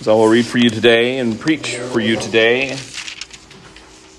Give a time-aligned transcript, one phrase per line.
[0.00, 2.78] So I will read for you today and preach for you today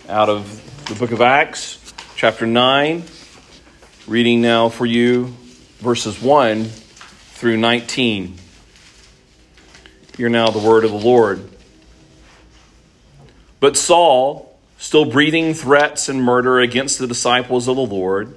[0.09, 3.01] out of the book of Acts, chapter 9,
[4.05, 5.33] reading now for you
[5.77, 8.35] verses 1 through 19.
[10.17, 11.49] Hear now the word of the Lord.
[13.61, 18.35] But Saul, still breathing threats and murder against the disciples of the Lord,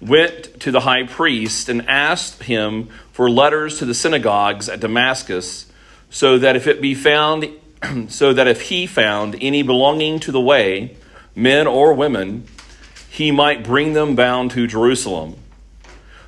[0.00, 5.67] went to the high priest and asked him for letters to the synagogues at Damascus
[6.10, 7.48] so that if it be found
[8.08, 10.96] so that if he found any belonging to the way
[11.34, 12.46] men or women
[13.10, 15.34] he might bring them bound to Jerusalem.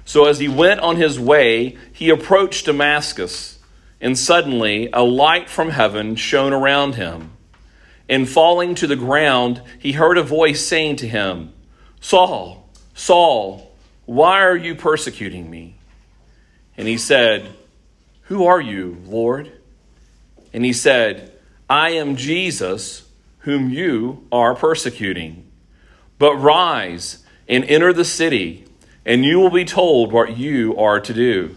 [0.05, 3.59] So as he went on his way he approached Damascus
[4.01, 7.33] and suddenly a light from heaven shone around him.
[8.09, 11.53] And falling to the ground he heard a voice saying to him
[12.01, 13.67] Saul Saul
[14.07, 15.77] why are you persecuting me?
[16.77, 17.49] And he said
[18.25, 19.53] who are you lord
[20.53, 21.33] and he said,
[21.69, 23.09] I am Jesus,
[23.41, 25.47] whom you are persecuting.
[26.19, 28.67] But rise and enter the city,
[29.07, 31.57] and you will be told what you are to do.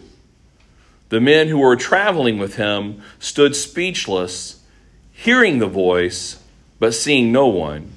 [1.09, 4.64] The men who were traveling with him stood speechless,
[5.12, 6.42] hearing the voice,
[6.80, 7.92] but seeing no one.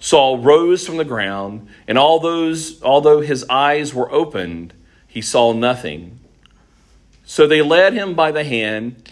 [0.00, 4.72] Saul rose from the ground, and all those, although his eyes were opened,
[5.06, 6.18] he saw nothing.
[7.24, 9.11] So they led him by the hand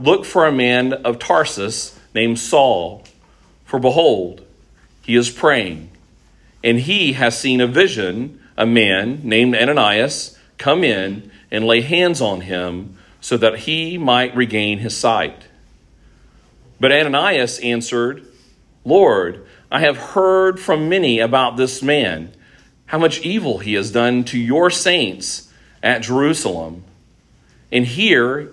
[0.00, 3.04] Look for a man of Tarsus named Saul,
[3.64, 4.42] for behold,
[5.02, 5.90] he is praying,
[6.64, 12.20] and he has seen a vision, a man named Ananias come in and lay hands
[12.20, 15.46] on him so that he might regain his sight.
[16.80, 18.26] But Ananias answered,
[18.84, 22.32] Lord, I have heard from many about this man,
[22.86, 25.52] how much evil he has done to your saints
[25.82, 26.84] at Jerusalem.
[27.72, 28.52] And here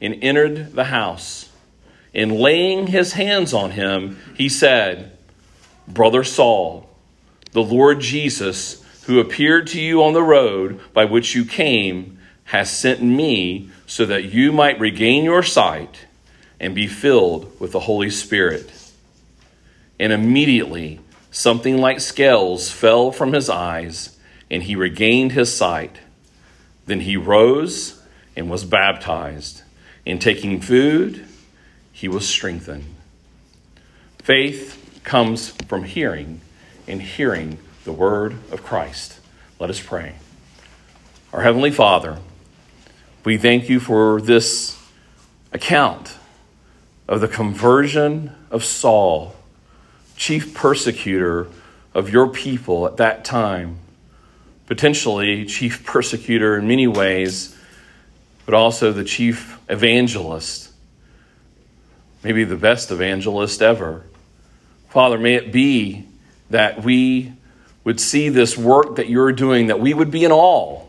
[0.00, 1.50] and entered the house.
[2.14, 5.16] And laying his hands on him, he said,
[5.86, 6.88] Brother Saul,
[7.52, 12.70] the Lord Jesus, who appeared to you on the road by which you came, has
[12.70, 16.06] sent me so that you might regain your sight
[16.60, 18.72] and be filled with the Holy Spirit.
[19.98, 24.18] And immediately something like scales fell from his eyes,
[24.50, 25.98] and he regained his sight.
[26.86, 28.02] Then he rose
[28.36, 29.62] and was baptized.
[30.08, 31.26] In taking food,
[31.92, 32.86] he was strengthened.
[34.16, 36.40] Faith comes from hearing,
[36.86, 39.20] and hearing the word of Christ.
[39.58, 40.14] Let us pray.
[41.30, 42.20] Our Heavenly Father,
[43.22, 44.82] we thank you for this
[45.52, 46.16] account
[47.06, 49.36] of the conversion of Saul,
[50.16, 51.48] chief persecutor
[51.92, 53.76] of your people at that time,
[54.64, 57.57] potentially chief persecutor in many ways
[58.48, 60.70] but also the chief evangelist,
[62.24, 64.06] maybe the best evangelist ever.
[64.88, 66.06] Father, may it be
[66.48, 67.30] that we
[67.84, 70.82] would see this work that you're doing, that we would be in awe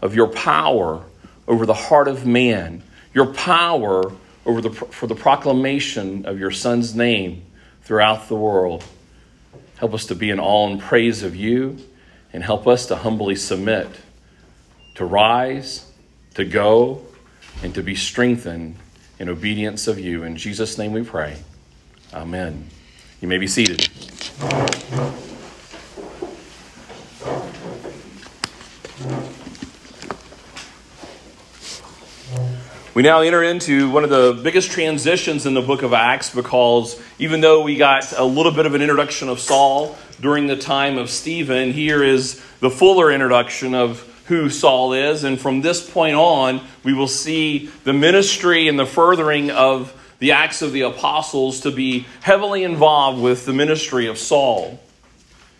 [0.00, 1.04] of your power
[1.46, 4.10] over the heart of man, your power
[4.46, 7.44] over the, for the proclamation of your Son's name
[7.82, 8.82] throughout the world.
[9.76, 11.76] Help us to be in awe and praise of you,
[12.32, 13.86] and help us to humbly submit,
[14.94, 15.91] to rise
[16.34, 17.02] to go
[17.62, 18.76] and to be strengthened
[19.18, 20.24] in obedience of you.
[20.24, 21.36] In Jesus' name we pray.
[22.12, 22.68] Amen.
[23.20, 23.88] You may be seated.
[32.94, 37.00] We now enter into one of the biggest transitions in the book of Acts because
[37.18, 40.98] even though we got a little bit of an introduction of Saul during the time
[40.98, 45.24] of Stephen, here is the fuller introduction of who Saul is.
[45.24, 50.32] And from this point on, we will see the ministry and the furthering of the
[50.32, 54.80] Acts of the Apostles to be heavily involved with the ministry of Saul.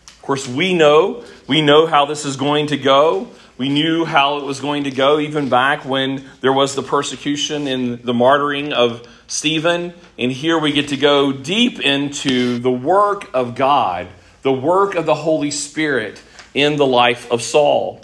[0.06, 3.28] Of course, we know, we know how this is going to go.
[3.58, 7.66] We knew how it was going to go even back when there was the persecution
[7.66, 9.92] and the martyring of Stephen.
[10.18, 14.08] And here we get to go deep into the work of God,
[14.40, 16.22] the work of the Holy Spirit
[16.54, 18.00] in the life of Saul.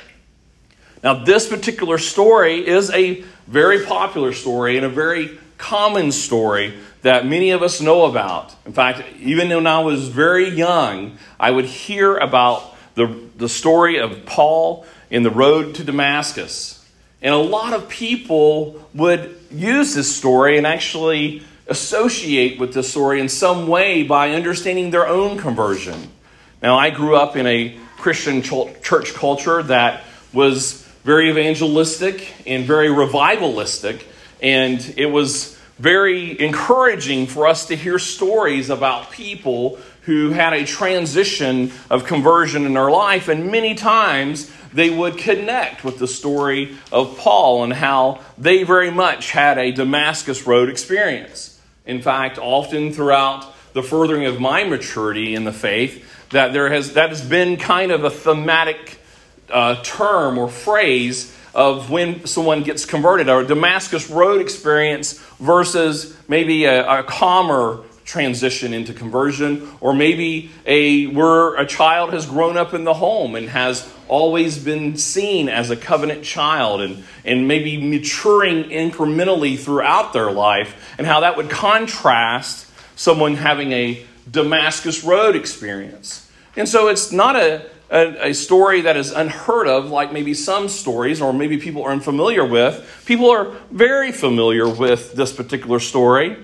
[1.03, 7.27] Now, this particular story is a very popular story and a very common story that
[7.27, 8.55] many of us know about.
[8.67, 13.07] In fact, even when I was very young, I would hear about the,
[13.37, 16.85] the story of Paul in the road to Damascus.
[17.23, 23.21] And a lot of people would use this story and actually associate with this story
[23.21, 26.11] in some way by understanding their own conversion.
[26.61, 30.03] Now, I grew up in a Christian church culture that
[30.33, 34.03] was very evangelistic and very revivalistic,
[34.43, 40.65] and it was very encouraging for us to hear stories about people who had a
[40.65, 46.77] transition of conversion in their life, and many times they would connect with the story
[46.91, 51.61] of Paul and how they very much had a Damascus Road experience.
[51.87, 56.95] In fact, often throughout the furthering of my maturity in the faith, that there has
[56.95, 58.98] that has been kind of a thematic
[59.51, 66.17] uh, term or phrase of when someone gets converted, or a Damascus Road experience versus
[66.29, 72.57] maybe a, a calmer transition into conversion, or maybe a where a child has grown
[72.57, 77.47] up in the home and has always been seen as a covenant child and, and
[77.47, 82.67] maybe maturing incrementally throughout their life, and how that would contrast
[82.97, 86.31] someone having a Damascus Road experience.
[86.57, 90.69] And so it's not a, a, a, story that is unheard of, like maybe some
[90.69, 93.03] stories, or maybe people are unfamiliar with.
[93.07, 96.37] People are very familiar with this particular story.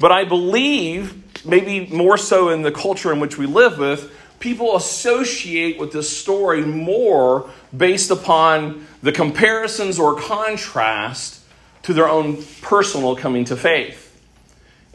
[0.00, 4.76] But I believe, maybe more so in the culture in which we live with, people
[4.76, 11.40] associate with this story more based upon the comparisons or contrast
[11.82, 14.00] to their own personal coming to faith.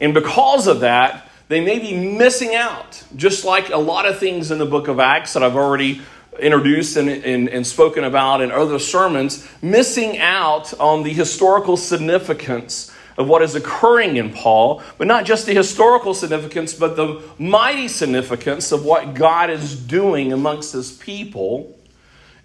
[0.00, 4.52] And because of that, they may be missing out, just like a lot of things
[4.52, 6.00] in the book of Acts that I've already
[6.38, 12.94] introduced and, and, and, spoken about in other sermons, missing out on the historical significance
[13.18, 17.88] of what is occurring in Paul, but not just the historical significance, but the mighty
[17.88, 21.76] significance of what God is doing amongst his people.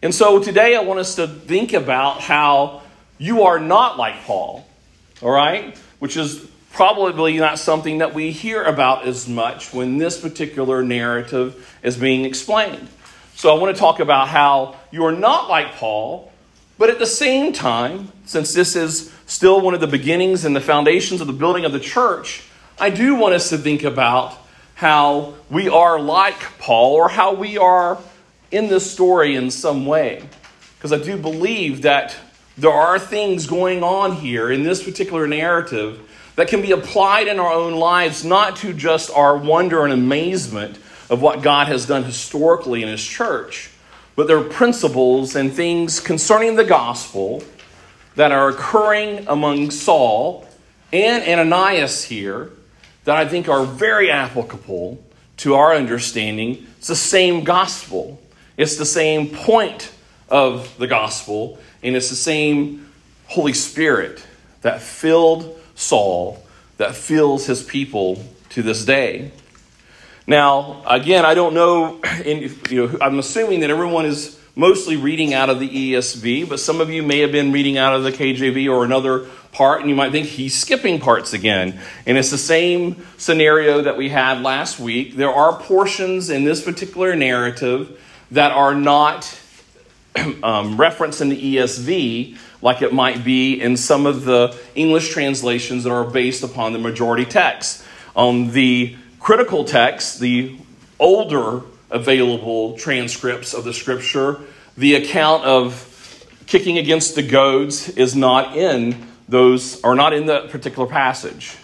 [0.01, 2.81] And so today I want us to think about how
[3.19, 4.65] you are not like Paul,
[5.21, 5.77] all right?
[5.99, 11.73] Which is probably not something that we hear about as much when this particular narrative
[11.81, 12.89] is being explained.
[13.35, 16.33] So I want to talk about how you are not like Paul,
[16.77, 20.59] but at the same time, since this is still one of the beginnings and the
[20.59, 22.43] foundations of the building of the church,
[22.77, 24.37] I do want us to think about
[24.73, 27.97] how we are like Paul or how we are
[28.51, 30.27] in this story in some way.
[30.77, 32.17] Because I do believe that
[32.57, 36.01] there are things going on here in this particular narrative
[36.35, 40.77] that can be applied in our own lives, not to just our wonder and amazement
[41.09, 43.69] of what God has done historically in His church,
[44.15, 47.43] but there are principles and things concerning the gospel
[48.15, 50.47] that are occurring among Saul
[50.91, 52.51] and Ananias here
[53.03, 55.03] that I think are very applicable
[55.37, 56.65] to our understanding.
[56.77, 58.19] It's the same gospel,
[58.57, 59.91] it's the same point
[60.29, 62.89] of the gospel, and it's the same
[63.27, 64.25] Holy Spirit
[64.61, 66.43] that filled Saul,
[66.77, 69.31] that fills his people to this day.
[70.27, 75.49] Now, again, I don't know, you know, I'm assuming that everyone is mostly reading out
[75.49, 78.71] of the ESV, but some of you may have been reading out of the KJV
[78.71, 81.79] or another part, and you might think he's skipping parts again.
[82.05, 85.15] And it's the same scenario that we had last week.
[85.15, 88.01] There are portions in this particular narrative
[88.31, 89.39] that are not
[90.43, 95.83] um, referenced in the ESV, like it might be in some of the English translations
[95.83, 97.83] that are based upon the majority text.
[98.15, 100.57] On the critical text, the
[100.99, 104.39] older available transcripts of the scripture.
[104.77, 105.91] The account of
[106.47, 111.57] kicking against the goads is not in those, or not in the particular passage.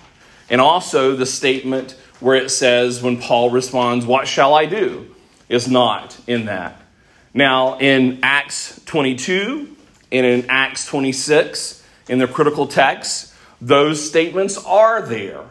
[0.49, 5.07] And also the statement where it says, when Paul responds, What shall I do?
[5.49, 6.81] is not in that.
[7.33, 9.75] Now, in Acts 22
[10.11, 15.43] and in Acts 26, in the critical text, those statements are there.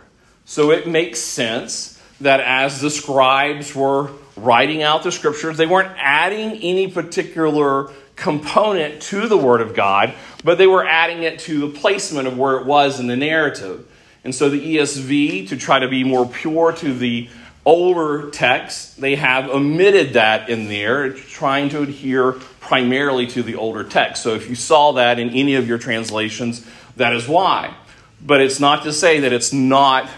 [0.44, 5.56] So it makes sense that as the scribes were writing out the scriptures.
[5.56, 10.14] They weren't adding any particular component to the Word of God,
[10.44, 13.86] but they were adding it to the placement of where it was in the narrative.
[14.24, 17.28] And so the ESV, to try to be more pure to the
[17.64, 23.84] older text, they have omitted that in there, trying to adhere primarily to the older
[23.84, 24.22] text.
[24.22, 27.74] So if you saw that in any of your translations, that is why.
[28.22, 30.08] But it's not to say that it's not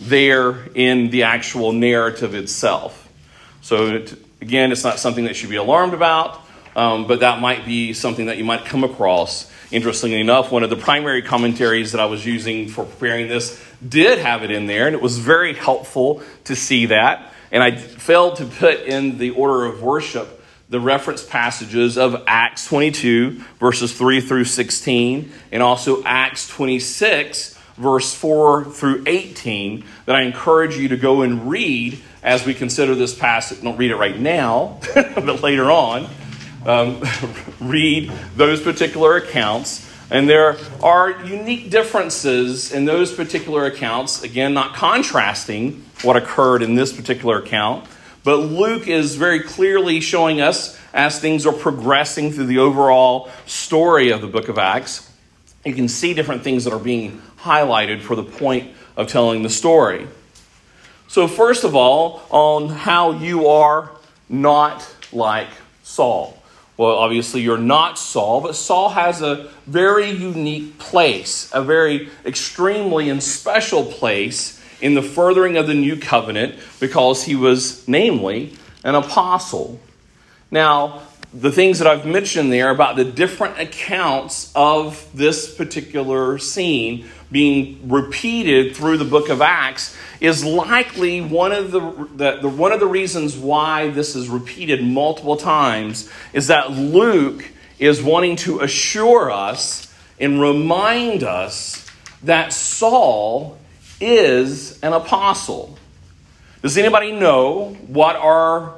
[0.00, 3.08] there in the actual narrative itself.
[3.60, 6.40] So, it, again, it's not something that should be alarmed about,
[6.76, 9.50] um, but that might be something that you might come across.
[9.70, 14.18] Interestingly enough, one of the primary commentaries that I was using for preparing this did
[14.18, 17.32] have it in there, and it was very helpful to see that.
[17.50, 22.66] And I failed to put in the order of worship the reference passages of Acts
[22.66, 30.22] 22, verses 3 through 16, and also Acts 26, verse 4 through 18, that I
[30.22, 33.62] encourage you to go and read as we consider this passage.
[33.62, 36.06] Don't read it right now, but later on.
[36.66, 37.02] Um,
[37.60, 39.87] read those particular accounts.
[40.10, 44.22] And there are unique differences in those particular accounts.
[44.22, 47.86] Again, not contrasting what occurred in this particular account,
[48.24, 54.10] but Luke is very clearly showing us as things are progressing through the overall story
[54.10, 55.10] of the book of Acts.
[55.64, 59.50] You can see different things that are being highlighted for the point of telling the
[59.50, 60.08] story.
[61.08, 63.90] So, first of all, on how you are
[64.28, 65.48] not like
[65.82, 66.37] Saul.
[66.78, 73.10] Well, obviously, you're not Saul, but Saul has a very unique place, a very extremely
[73.10, 78.54] and special place in the furthering of the new covenant because he was, namely,
[78.84, 79.80] an apostle.
[80.52, 81.02] Now,
[81.34, 87.88] the things that I've mentioned there about the different accounts of this particular scene being
[87.88, 91.80] repeated through the book of Acts is likely one of the,
[92.16, 97.44] the, the, one of the reasons why this is repeated multiple times is that Luke
[97.78, 101.86] is wanting to assure us and remind us
[102.22, 103.58] that Saul
[104.00, 105.78] is an apostle.
[106.62, 108.74] Does anybody know what are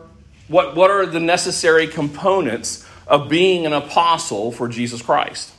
[0.48, 5.52] what, what are the necessary components of being an apostle for Jesus Christ?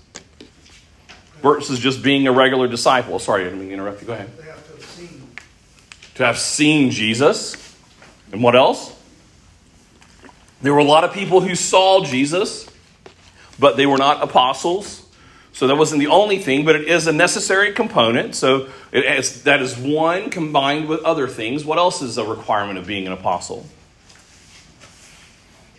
[1.42, 3.18] Versus just being a regular disciple.
[3.20, 4.08] Sorry, I didn't mean to interrupt you.
[4.08, 4.38] Go ahead.
[4.38, 5.28] They have to have seen.
[6.16, 7.76] To have seen Jesus.
[8.32, 8.96] And what else?
[10.62, 12.70] There were a lot of people who saw Jesus,
[13.60, 15.00] but they were not apostles.
[15.54, 18.36] So that wasn't the only thing, but it is a necessary component.
[18.36, 21.66] So is, that is one combined with other things.
[21.66, 23.66] What else is a requirement of being an apostle?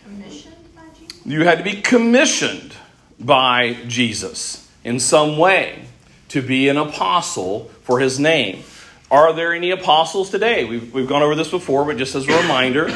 [0.03, 1.25] Commissioned by Jesus?
[1.25, 2.75] You had to be commissioned
[3.19, 5.85] by Jesus in some way
[6.29, 8.63] to be an apostle for his name.
[9.11, 10.65] Are there any apostles today?
[10.65, 12.89] We've, we've gone over this before, but just as a reminder.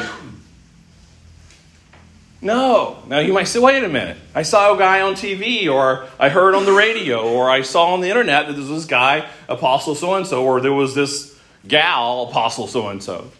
[2.40, 3.02] No.
[3.06, 4.16] Now you might say, wait a minute.
[4.34, 7.94] I saw a guy on TV, or I heard on the radio, or I saw
[7.94, 10.94] on the internet that there was this guy, Apostle so and so, or there was
[10.94, 13.30] this gal, Apostle so and so.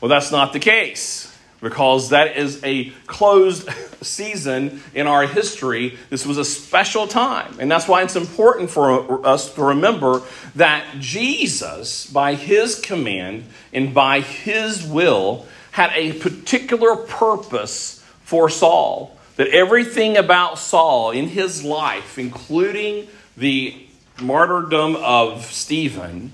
[0.00, 1.29] Well, that's not the case
[1.60, 3.68] because that is a closed
[4.02, 5.98] season in our history.
[6.08, 7.54] This was a special time.
[7.58, 10.22] And that's why it's important for us to remember
[10.56, 19.16] that Jesus, by his command and by his will, had a particular purpose for Saul.
[19.36, 23.74] That everything about Saul in his life, including the
[24.20, 26.32] martyrdom of Stephen,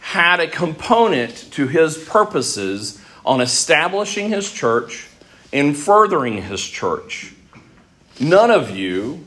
[0.00, 2.97] had a component to his purposes
[3.28, 5.06] on establishing his church
[5.52, 7.34] and furthering his church.
[8.18, 9.26] None of you,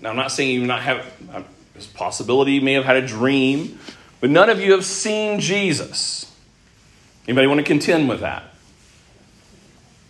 [0.00, 1.42] now I'm not saying you not have uh,
[1.74, 3.78] this possibility, you may have had a dream,
[4.20, 6.34] but none of you have seen Jesus.
[7.28, 8.54] Anybody want to contend with that?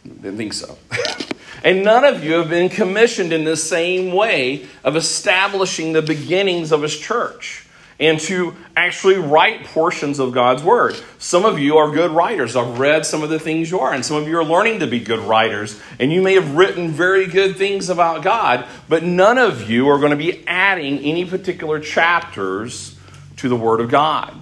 [0.05, 0.79] Didn't think so.
[1.65, 6.71] and none of you have been commissioned in the same way of establishing the beginnings
[6.71, 7.68] of his church
[8.01, 10.97] and to actually write portions of God's Word.
[11.19, 12.55] Some of you are good writers.
[12.55, 14.87] I've read some of the things you are, and some of you are learning to
[14.87, 19.39] be good writers, and you may have written very good things about God, but none
[19.39, 22.97] of you are going to be adding any particular chapters
[23.39, 24.35] to the Word of God.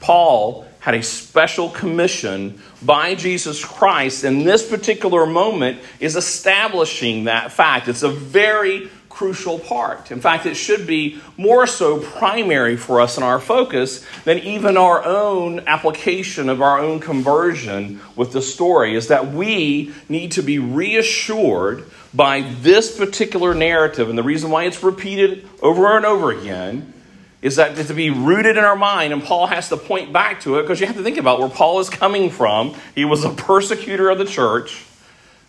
[0.00, 7.50] Paul had a special commission by Jesus Christ, and this particular moment is establishing that
[7.50, 7.88] fact.
[7.88, 10.10] It's a very crucial part.
[10.10, 14.76] In fact, it should be more so primary for us in our focus than even
[14.76, 20.42] our own application of our own conversion with the story, is that we need to
[20.42, 24.08] be reassured by this particular narrative.
[24.08, 26.92] And the reason why it's repeated over and over again
[27.40, 30.58] is that to be rooted in our mind, and Paul has to point back to
[30.58, 32.74] it because you have to think about where Paul is coming from.
[32.94, 34.84] He was a persecutor of the church,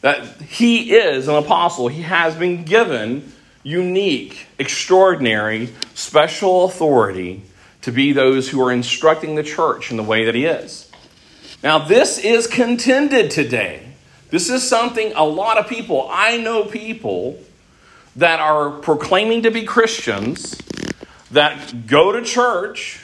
[0.02, 1.88] that he is an apostle.
[1.88, 3.32] He has been given
[3.66, 7.42] unique, extraordinary, special authority
[7.82, 10.90] to be those who are instructing the church in the way that he is.
[11.64, 13.82] Now, this is contended today.
[14.30, 17.40] This is something a lot of people, I know people
[18.16, 20.56] that are proclaiming to be Christians,
[21.32, 23.02] that go to church,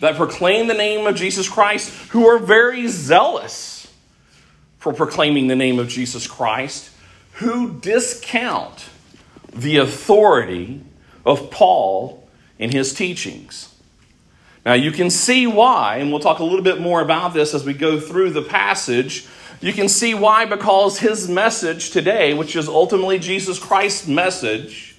[0.00, 3.92] that proclaim the name of Jesus Christ, who are very zealous
[4.78, 6.90] for proclaiming the name of Jesus Christ,
[7.34, 8.87] who discount
[9.52, 10.80] the authority
[11.24, 12.28] of Paul
[12.58, 13.74] in his teachings.
[14.64, 17.64] Now, you can see why, and we'll talk a little bit more about this as
[17.64, 19.26] we go through the passage.
[19.60, 24.96] You can see why, because his message today, which is ultimately Jesus Christ's message,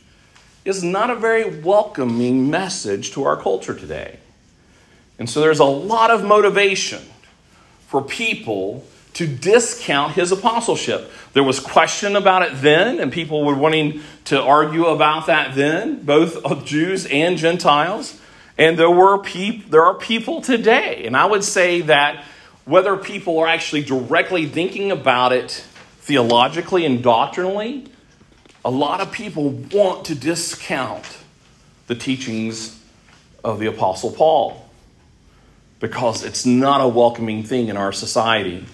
[0.66, 4.20] is not a very welcoming message to our culture today.
[5.18, 7.02] And so there's a lot of motivation
[7.88, 8.86] for people
[9.20, 11.12] to discount his apostleship.
[11.34, 16.04] There was question about it then, and people were wanting to argue about that then,
[16.04, 18.18] both of Jews and Gentiles.
[18.58, 22.24] And there were peop- there are people today, and I would say that
[22.64, 25.66] whether people are actually directly thinking about it
[26.00, 27.88] theologically and doctrinally,
[28.64, 31.18] a lot of people want to discount
[31.88, 32.82] the teachings
[33.44, 34.70] of the Apostle Paul
[35.82, 38.66] because it's not a welcoming thing in our society.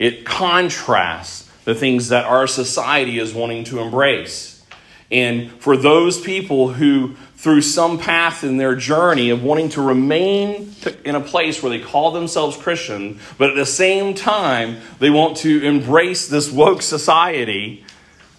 [0.00, 4.64] It contrasts the things that our society is wanting to embrace.
[5.12, 10.74] And for those people who, through some path in their journey of wanting to remain
[11.04, 15.36] in a place where they call themselves Christian, but at the same time they want
[15.38, 17.84] to embrace this woke society,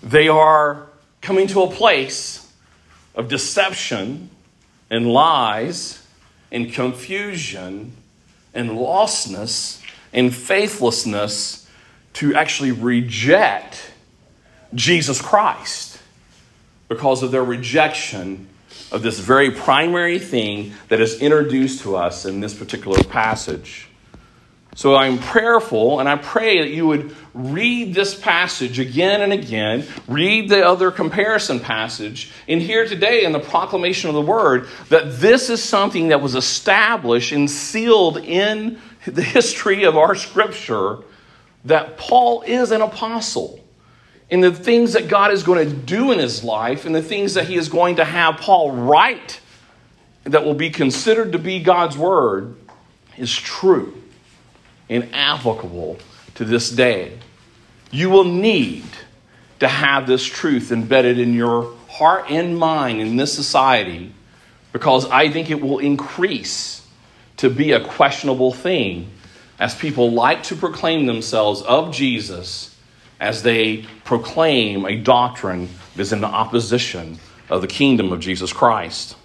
[0.02, 0.88] they are
[1.22, 2.52] coming to a place
[3.14, 4.32] of deception
[4.90, 6.04] and lies
[6.52, 7.92] and confusion
[8.52, 9.80] and lostness
[10.14, 11.68] and faithlessness
[12.14, 13.92] to actually reject
[14.74, 16.00] Jesus Christ
[16.88, 18.48] because of their rejection
[18.92, 23.88] of this very primary thing that is introduced to us in this particular passage.
[24.76, 29.86] So I'm prayerful, and I pray that you would read this passage again and again,
[30.08, 35.20] read the other comparison passage, and hear today in the proclamation of the word that
[35.20, 40.98] this is something that was established and sealed in the history of our scripture
[41.66, 43.60] that Paul is an apostle.
[44.30, 47.34] And the things that God is going to do in his life, and the things
[47.34, 49.42] that he is going to have Paul write
[50.24, 52.56] that will be considered to be God's word,
[53.18, 54.02] is true
[54.90, 56.00] and applicable
[56.36, 57.18] to this day.
[57.92, 58.86] You will need
[59.60, 64.14] to have this truth embedded in your heart and mind in this society
[64.72, 66.81] because I think it will increase
[67.42, 69.10] to be a questionable thing
[69.58, 72.78] as people like to proclaim themselves of Jesus
[73.20, 77.18] as they proclaim a doctrine that is in the opposition
[77.50, 79.16] of the kingdom of Jesus Christ.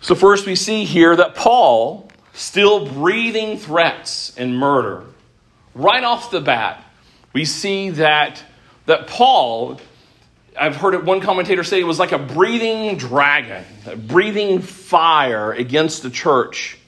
[0.00, 5.04] So, first, we see here that Paul still breathing threats and murder.
[5.74, 6.82] Right off the bat,
[7.34, 8.42] we see that,
[8.86, 9.78] that Paul,
[10.58, 15.52] I've heard it, one commentator say it was like a breathing dragon, a breathing fire
[15.52, 16.78] against the church.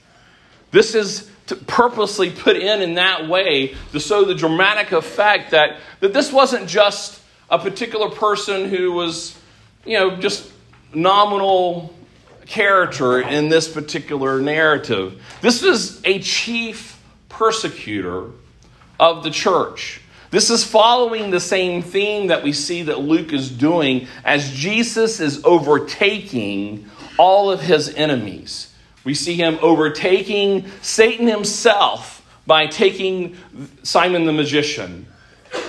[0.71, 1.29] This is
[1.67, 6.67] purposely put in in that way to show the dramatic effect that, that this wasn't
[6.67, 9.37] just a particular person who was,
[9.85, 10.51] you know, just
[10.93, 11.93] nominal
[12.45, 15.21] character in this particular narrative.
[15.41, 18.27] This is a chief persecutor
[18.99, 20.00] of the church.
[20.31, 25.19] This is following the same theme that we see that Luke is doing as Jesus
[25.19, 28.73] is overtaking all of his enemies.
[29.03, 33.35] We see him overtaking Satan himself by taking
[33.83, 35.05] Simon the magician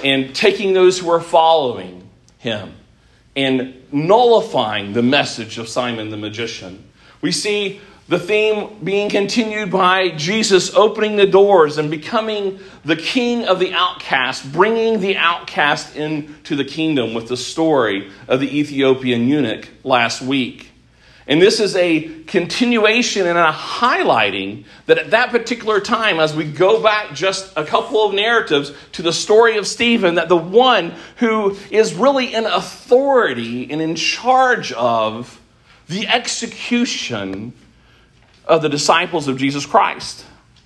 [0.04, 2.74] and taking those who are following him
[3.34, 6.88] and nullifying the message of Simon the magician.
[7.20, 13.44] We see the theme being continued by Jesus opening the doors and becoming the king
[13.44, 19.28] of the outcast, bringing the outcast into the kingdom with the story of the Ethiopian
[19.28, 20.72] eunuch last week.
[21.28, 26.44] And this is a continuation and a highlighting that at that particular time, as we
[26.44, 30.92] go back just a couple of narratives to the story of Stephen, that the one
[31.18, 35.40] who is really in authority and in charge of
[35.88, 37.52] the execution
[38.44, 40.24] of the disciples of Jesus Christ,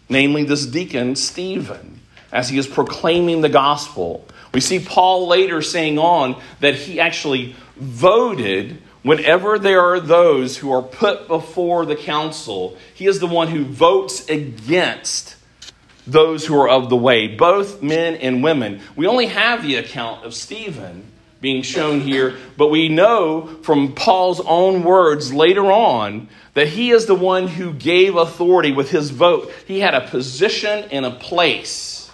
[0.09, 2.01] namely this deacon, Stephen,
[2.33, 4.27] as he is proclaiming the gospel.
[4.53, 10.73] We see Paul later saying on that he actually voted Whenever there are those who
[10.73, 15.37] are put before the council, he is the one who votes against
[16.09, 18.81] those who are of the way, both men and women.
[18.97, 21.05] We only have the account of Stephen
[21.41, 27.05] being shown here, but we know from Paul's own words later on that he is
[27.05, 29.53] the one who gave authority with his vote.
[29.67, 32.11] He had a position and a place.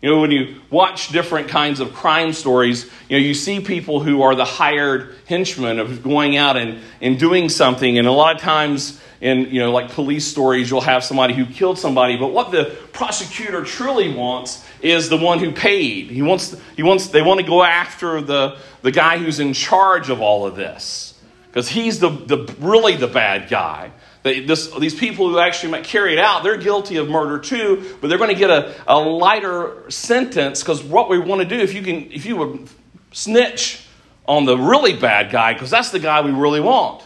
[0.00, 3.98] You know, when you watch different kinds of crime stories, you know, you see people
[3.98, 8.36] who are the hired henchmen of going out and, and doing something, and a lot
[8.36, 12.28] of times in you know like police stories you'll have somebody who killed somebody but
[12.28, 17.20] what the prosecutor truly wants is the one who paid he wants he wants they
[17.20, 21.10] want to go after the the guy who's in charge of all of this
[21.50, 25.84] because he's the, the really the bad guy they, this, these people who actually might
[25.84, 28.98] carry it out, they're guilty of murder too, but they're going to get a, a
[28.98, 32.68] lighter sentence because what we want to do, if you can, if you would
[33.12, 33.86] snitch
[34.28, 37.02] on the really bad guy, because that's the guy we really want.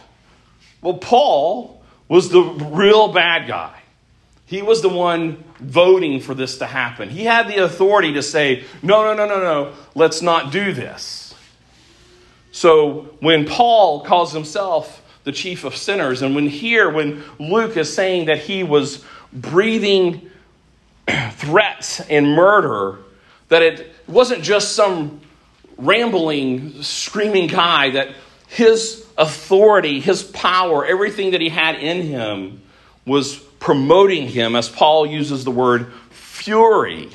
[0.81, 3.79] Well, Paul was the real bad guy.
[4.45, 7.09] He was the one voting for this to happen.
[7.09, 11.24] He had the authority to say, no, no, no, no, no, let's not do this.
[12.55, 17.93] So when Paul calls himself the chief of sinners, and when here, when Luke is
[17.93, 20.29] saying that he was breathing
[21.31, 22.99] threats and murder,
[23.49, 25.19] that it wasn't just some
[25.75, 28.15] rambling, screaming guy, that
[28.47, 32.61] his authority, his power, everything that he had in him
[33.05, 37.09] was promoting him, as Paul uses the word fury,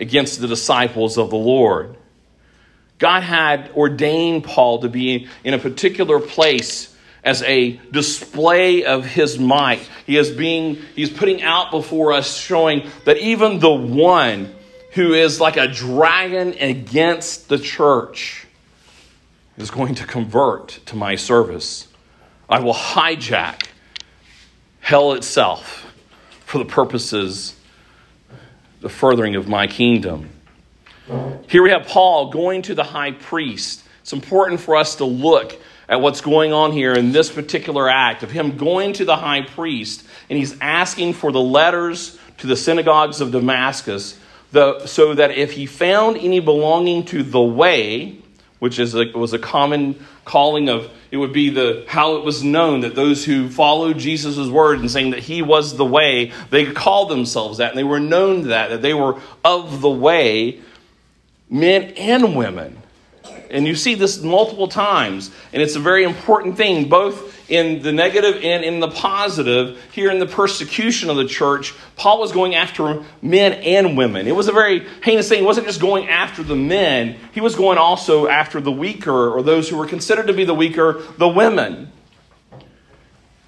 [0.00, 1.96] against the disciples of the Lord.
[2.98, 9.38] God had ordained Paul to be in a particular place as a display of his
[9.38, 9.86] might.
[10.06, 14.54] He is being he's putting out before us showing that even the one
[14.92, 18.46] who is like a dragon against the church
[19.58, 21.88] is going to convert to my service.
[22.48, 23.66] I will hijack
[24.80, 25.92] hell itself
[26.44, 27.56] for the purposes,
[28.80, 30.30] the furthering of my kingdom.
[31.48, 33.82] Here we have Paul going to the high priest.
[34.00, 35.56] It's important for us to look
[35.88, 39.42] at what's going on here in this particular act of him going to the high
[39.42, 44.18] priest and he's asking for the letters to the synagogues of Damascus
[44.52, 48.18] so that if he found any belonging to the way,
[48.58, 52.42] which is a, was a common calling of it would be the how it was
[52.42, 56.72] known that those who followed jesus' word and saying that he was the way they
[56.72, 60.60] called themselves that and they were known that that they were of the way
[61.48, 62.82] men and women
[63.50, 65.30] and you see this multiple times.
[65.52, 69.82] And it's a very important thing, both in the negative and in the positive.
[69.92, 74.26] Here in the persecution of the church, Paul was going after men and women.
[74.26, 75.40] It was a very heinous thing.
[75.40, 79.42] He wasn't just going after the men, he was going also after the weaker, or
[79.42, 81.92] those who were considered to be the weaker, the women.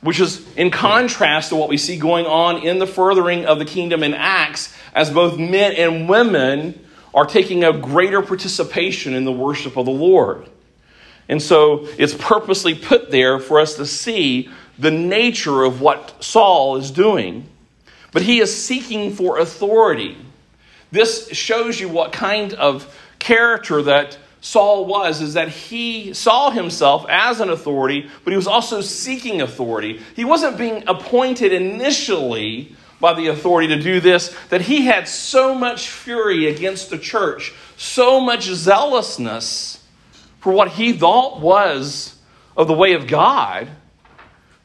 [0.00, 3.64] Which is in contrast to what we see going on in the furthering of the
[3.64, 6.84] kingdom in Acts, as both men and women
[7.14, 10.49] are taking a greater participation in the worship of the Lord.
[11.29, 16.77] And so it's purposely put there for us to see the nature of what Saul
[16.77, 17.49] is doing.
[18.12, 20.16] But he is seeking for authority.
[20.90, 27.05] This shows you what kind of character that Saul was, is that he saw himself
[27.09, 30.01] as an authority, but he was also seeking authority.
[30.14, 35.54] He wasn't being appointed initially by the authority to do this, that he had so
[35.54, 39.84] much fury against the church, so much zealousness
[40.40, 42.16] for what he thought was
[42.56, 43.68] of the way of God,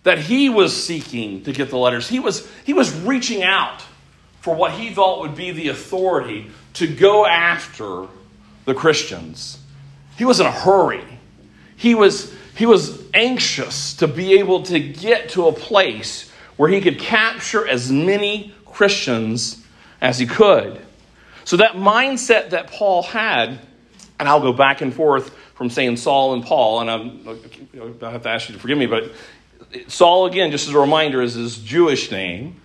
[0.03, 2.09] that he was seeking to get the letters.
[2.09, 3.83] He was, he was reaching out
[4.41, 8.07] for what he thought would be the authority to go after
[8.65, 9.59] the Christians.
[10.17, 11.05] He was in a hurry.
[11.75, 16.81] He was, he was anxious to be able to get to a place where he
[16.81, 19.65] could capture as many Christians
[20.01, 20.79] as he could.
[21.45, 23.59] So, that mindset that Paul had,
[24.19, 27.39] and I'll go back and forth from saying Saul and Paul, and I'm,
[28.01, 29.11] I have to ask you to forgive me, but
[29.87, 32.61] Saul, again, just as a reminder, is his Jewish name,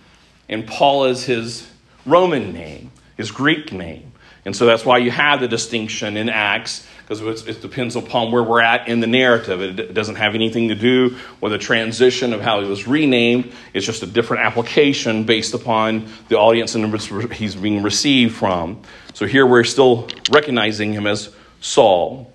[0.47, 1.69] and Paul is his
[2.05, 4.11] Roman name, his Greek name.
[4.45, 8.43] And so that's why you have the distinction in Acts because it depends upon where
[8.43, 9.61] we're at in the narrative.
[9.61, 13.51] It doesn't have anything to do with the transition of how he was renamed.
[13.73, 18.83] It's just a different application based upon the audience and he's being received from.
[19.15, 22.31] So here we're still recognizing him as Saul.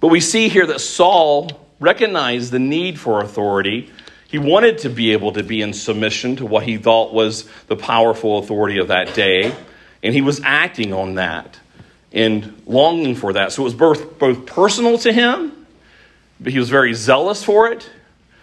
[0.00, 3.90] But we see here that Saul recognized the need for authority.
[4.28, 7.76] He wanted to be able to be in submission to what he thought was the
[7.76, 9.54] powerful authority of that day,
[10.02, 11.58] and he was acting on that
[12.12, 13.52] and longing for that.
[13.52, 15.66] So it was both, both personal to him,
[16.40, 17.88] but he was very zealous for it,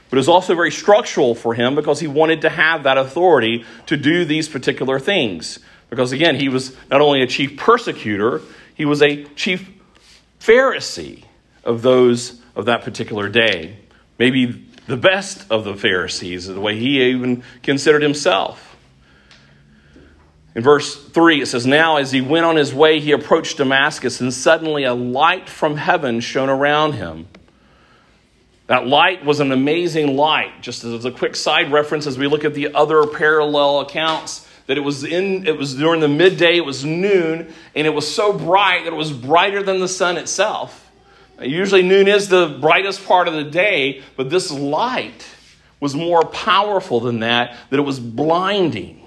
[0.10, 3.66] but it was also very structural for him because he wanted to have that authority
[3.88, 5.60] to do these particular things.
[5.90, 8.42] Because again, he was not only a chief persecutor,
[8.76, 9.70] he was a chief
[10.40, 11.24] Pharisee
[11.64, 13.78] of those of that particular day.
[14.20, 18.75] Maybe the best of the Pharisees, the way he even considered himself.
[20.56, 24.22] In verse 3, it says, Now as he went on his way, he approached Damascus,
[24.22, 27.28] and suddenly a light from heaven shone around him.
[28.68, 30.62] That light was an amazing light.
[30.62, 34.78] Just as a quick side reference, as we look at the other parallel accounts, that
[34.78, 38.34] it was in it was during the midday, it was noon, and it was so
[38.34, 40.90] bright that it was brighter than the sun itself.
[41.40, 45.28] Usually, noon is the brightest part of the day, but this light
[45.80, 49.05] was more powerful than that, that it was blinding.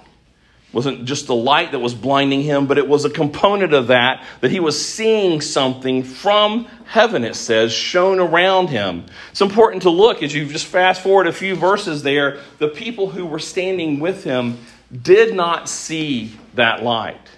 [0.71, 4.23] Wasn't just the light that was blinding him, but it was a component of that,
[4.41, 9.05] that he was seeing something from heaven, it says, shone around him.
[9.31, 12.39] It's important to look as you just fast forward a few verses there.
[12.59, 14.59] The people who were standing with him
[14.91, 17.29] did not see that light.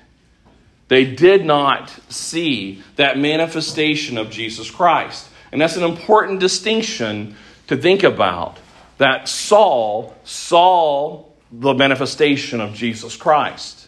[0.89, 5.30] They did not see that manifestation of Jesus Christ.
[5.54, 8.58] And that's an important distinction to think about
[8.98, 13.88] that Saul saw the manifestation of Jesus Christ.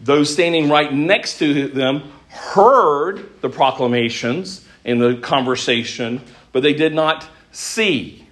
[0.00, 6.94] Those standing right next to them heard the proclamations in the conversation, but they did
[6.94, 8.26] not see.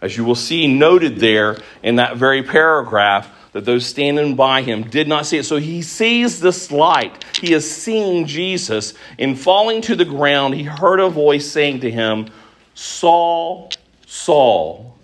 [0.00, 4.82] As you will see noted there in that very paragraph, that those standing by him
[4.82, 5.44] did not see it.
[5.44, 7.24] So he sees this light.
[7.40, 8.94] He is seeing Jesus.
[9.16, 12.28] In falling to the ground, he heard a voice saying to him,
[12.74, 13.70] Saul,
[14.06, 14.96] Saul,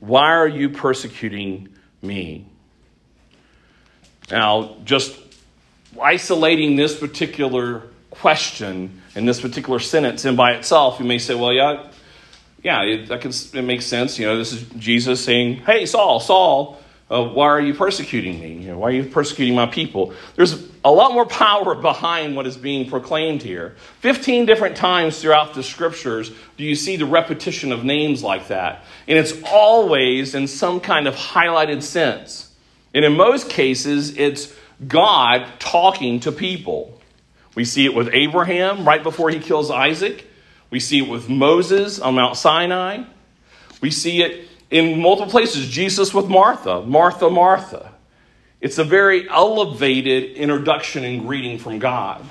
[0.00, 1.68] why are you persecuting
[2.04, 2.46] me?
[4.30, 5.18] Now, just
[6.00, 11.52] isolating this particular question in this particular sentence and by itself, you may say, well,
[11.52, 11.88] yeah,
[12.62, 14.18] yeah, it, that can, it makes sense.
[14.18, 18.54] You know, this is Jesus saying, hey, Saul, Saul, uh, why are you persecuting me?
[18.54, 20.14] You know, why are you persecuting my people?
[20.36, 23.76] There's a lot more power behind what is being proclaimed here.
[24.00, 28.84] 15 different times throughout the scriptures do you see the repetition of names like that.
[29.06, 32.50] And it's always in some kind of highlighted sense.
[32.94, 34.54] And in most cases, it's
[34.86, 37.00] God talking to people.
[37.54, 40.26] We see it with Abraham right before he kills Isaac.
[40.70, 43.04] We see it with Moses on Mount Sinai.
[43.80, 45.68] We see it in multiple places.
[45.68, 47.92] Jesus with Martha, Martha, Martha.
[48.60, 52.24] It's a very elevated introduction and greeting from God.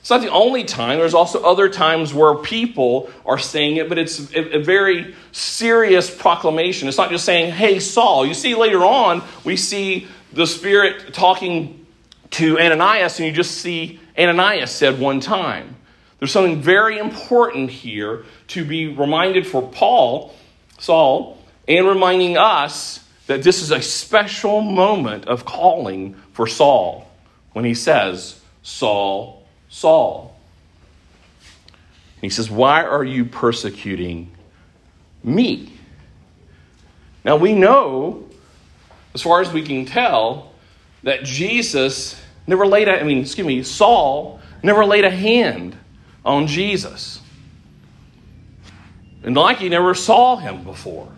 [0.00, 0.98] It's not the only time.
[0.98, 6.86] There's also other times where people are saying it, but it's a, very serious proclamation.
[6.86, 8.26] It's not just saying, hey, Saul.
[8.26, 11.86] You see, later on, we see the Spirit talking
[12.32, 15.74] to Ananias, and you just see Ananias said one time.
[16.18, 20.34] There's something very important here to be reminded for Paul,
[20.78, 21.36] Saul,
[21.68, 27.10] and reminding us that this is a special moment of calling for Saul
[27.52, 30.36] when he says, Saul, Saul.
[32.20, 34.30] he says, Why are you persecuting
[35.24, 35.72] me?
[37.24, 38.28] Now we know,
[39.14, 40.52] as far as we can tell,
[41.02, 45.76] that Jesus never laid a, I mean, excuse me, Saul never laid a hand
[46.24, 47.20] on Jesus.
[49.24, 51.08] And like he never saw him before.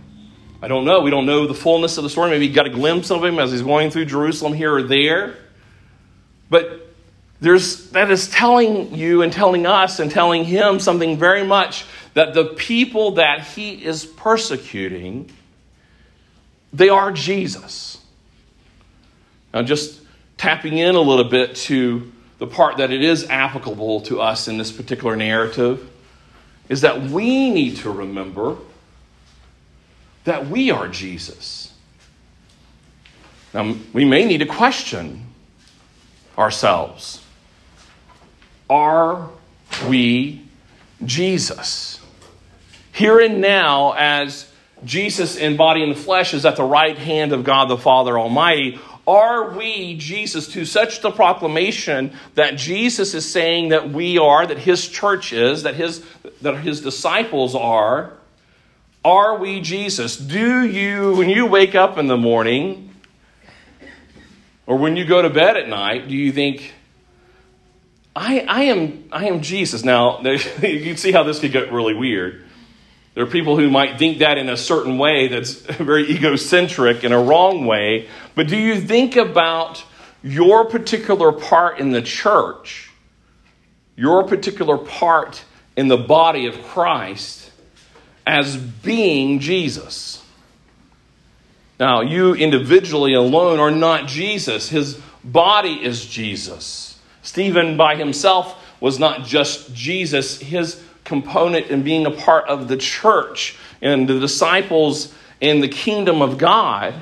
[0.60, 1.00] I don't know.
[1.00, 2.30] We don't know the fullness of the story.
[2.30, 5.36] Maybe he got a glimpse of him as he's going through Jerusalem here or there.
[6.50, 6.88] But
[7.40, 12.34] there's, that is telling you and telling us and telling him something very much that
[12.34, 15.30] the people that he is persecuting,
[16.72, 18.02] they are Jesus.
[19.54, 20.00] Now, just
[20.36, 24.58] tapping in a little bit to the part that it is applicable to us in
[24.58, 25.88] this particular narrative
[26.68, 28.56] is that we need to remember
[30.28, 31.72] that we are Jesus.
[33.54, 35.26] Now, we may need to question
[36.36, 37.24] ourselves
[38.68, 39.30] Are
[39.88, 40.42] we
[41.04, 42.00] Jesus?
[42.92, 44.50] Here and now, as
[44.84, 48.78] Jesus in body and flesh is at the right hand of God the Father Almighty,
[49.06, 54.58] are we Jesus to such the proclamation that Jesus is saying that we are, that
[54.58, 56.04] his church is, that his,
[56.42, 58.17] that his disciples are?
[59.08, 60.18] Are we Jesus?
[60.18, 62.94] Do you, when you wake up in the morning
[64.66, 66.74] or when you go to bed at night, do you think,
[68.14, 69.82] I, I, am, I am Jesus?
[69.82, 70.38] Now, you
[70.82, 72.44] can see how this could get really weird.
[73.14, 77.12] There are people who might think that in a certain way that's very egocentric in
[77.12, 78.10] a wrong way.
[78.34, 79.82] But do you think about
[80.22, 82.90] your particular part in the church,
[83.96, 85.46] your particular part
[85.78, 87.37] in the body of Christ?
[88.28, 90.22] As being Jesus.
[91.80, 94.68] Now, you individually alone are not Jesus.
[94.68, 96.98] His body is Jesus.
[97.22, 102.76] Stephen, by himself, was not just Jesus, his component in being a part of the
[102.76, 106.94] church and the disciples in the kingdom of God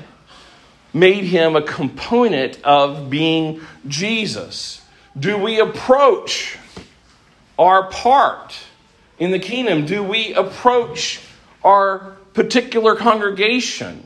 [0.93, 4.81] made him a component of being Jesus.
[5.19, 6.57] Do we approach
[7.59, 8.57] our part
[9.19, 9.85] in the kingdom?
[9.85, 11.21] Do we approach
[11.63, 14.03] our particular congregation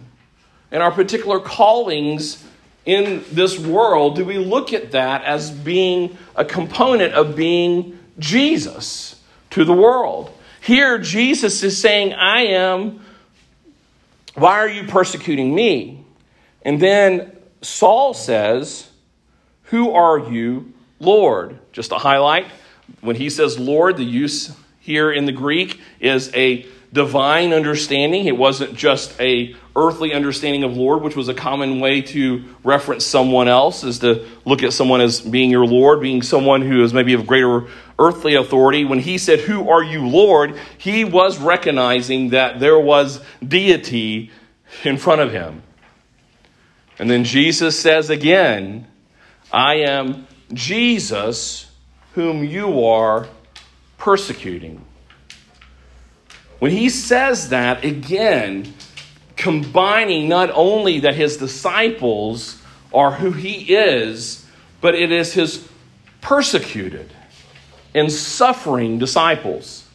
[0.71, 2.43] and our particular callings
[2.85, 4.15] in this world?
[4.15, 9.21] Do we look at that as being a component of being Jesus
[9.51, 10.31] to the world?
[10.61, 13.01] Here, Jesus is saying, I am,
[14.35, 16.05] why are you persecuting me?
[16.61, 18.89] And then Saul says,
[19.63, 21.59] Who are you, Lord?
[21.71, 22.45] Just a highlight.
[23.01, 28.25] When he says Lord, the use here in the Greek is a divine understanding.
[28.25, 33.05] It wasn't just a earthly understanding of Lord, which was a common way to reference
[33.05, 36.93] someone else, is to look at someone as being your Lord, being someone who is
[36.93, 37.67] maybe of greater
[37.97, 38.83] earthly authority.
[38.83, 40.57] When he said, Who are you, Lord?
[40.77, 44.31] he was recognizing that there was deity
[44.83, 45.63] in front of him.
[46.99, 48.87] And then Jesus says again,
[49.51, 51.71] I am Jesus
[52.13, 53.27] whom you are
[54.01, 54.83] persecuting.
[56.57, 58.73] When he says that, again,
[59.35, 62.59] combining not only that his disciples
[62.91, 64.43] are who he is,
[64.81, 65.67] but it is his
[66.19, 67.13] persecuted
[67.93, 69.87] and suffering disciples.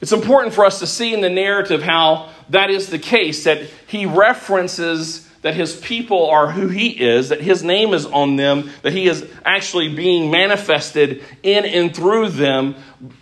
[0.00, 3.62] It's important for us to see in the narrative how that is the case, that
[3.88, 8.70] he references that his people are who he is, that his name is on them,
[8.82, 12.74] that he is actually being manifested in and through them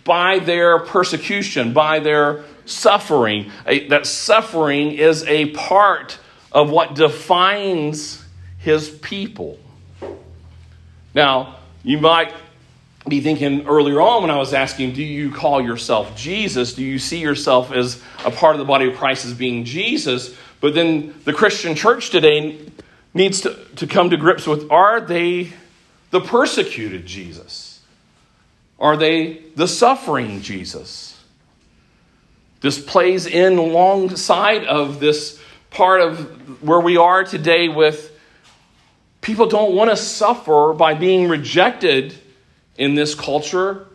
[0.03, 3.51] by their persecution, by their suffering.
[3.65, 6.19] That suffering is a part
[6.51, 8.23] of what defines
[8.57, 9.57] his people.
[11.15, 12.33] Now, you might
[13.07, 16.73] be thinking earlier on when I was asking, do you call yourself Jesus?
[16.73, 20.35] Do you see yourself as a part of the body of Christ as being Jesus?
[20.61, 22.59] But then the Christian church today
[23.13, 25.53] needs to, to come to grips with are they
[26.11, 27.81] the persecuted Jesus?
[28.79, 31.21] Are they the suffering Jesus?
[32.61, 38.17] This plays in alongside of this part of where we are today with
[39.21, 42.15] people don't want to suffer by being rejected
[42.77, 43.87] in this culture.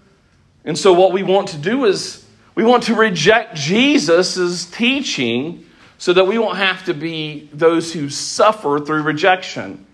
[0.64, 2.24] And so, what we want to do is
[2.54, 5.66] we want to reject Jesus' teaching
[6.04, 9.86] so that we won't have to be those who suffer through rejection.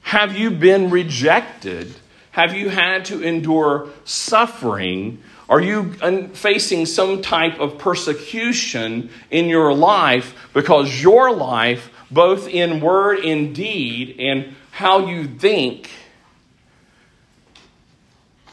[0.00, 1.94] Have you been rejected?
[2.30, 5.22] Have you had to endure suffering?
[5.46, 5.92] Are you
[6.32, 13.54] facing some type of persecution in your life because your life, both in word and
[13.54, 15.90] deed, and how you think,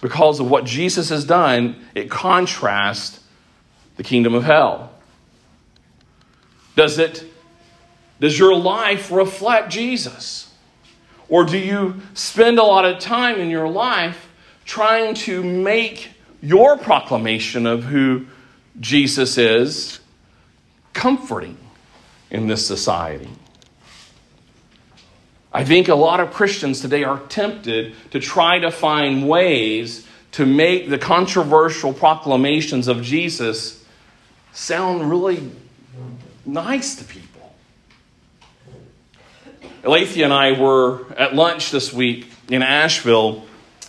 [0.02, 3.22] because of what Jesus has done, it contrasts
[3.96, 4.92] the kingdom of hell?
[6.76, 7.26] Does it
[8.20, 10.52] does your life reflect Jesus?
[11.28, 14.30] Or do you spend a lot of time in your life
[14.64, 16.10] trying to make
[16.42, 18.26] your proclamation of who
[18.80, 20.00] Jesus is
[20.94, 21.58] comforting
[22.30, 23.30] in this society?
[25.52, 30.46] I think a lot of Christians today are tempted to try to find ways to
[30.46, 33.84] make the controversial proclamations of Jesus
[34.52, 35.50] sound really
[36.46, 37.56] nice to people.
[39.84, 43.46] Alethea and I were at lunch this week in Asheville,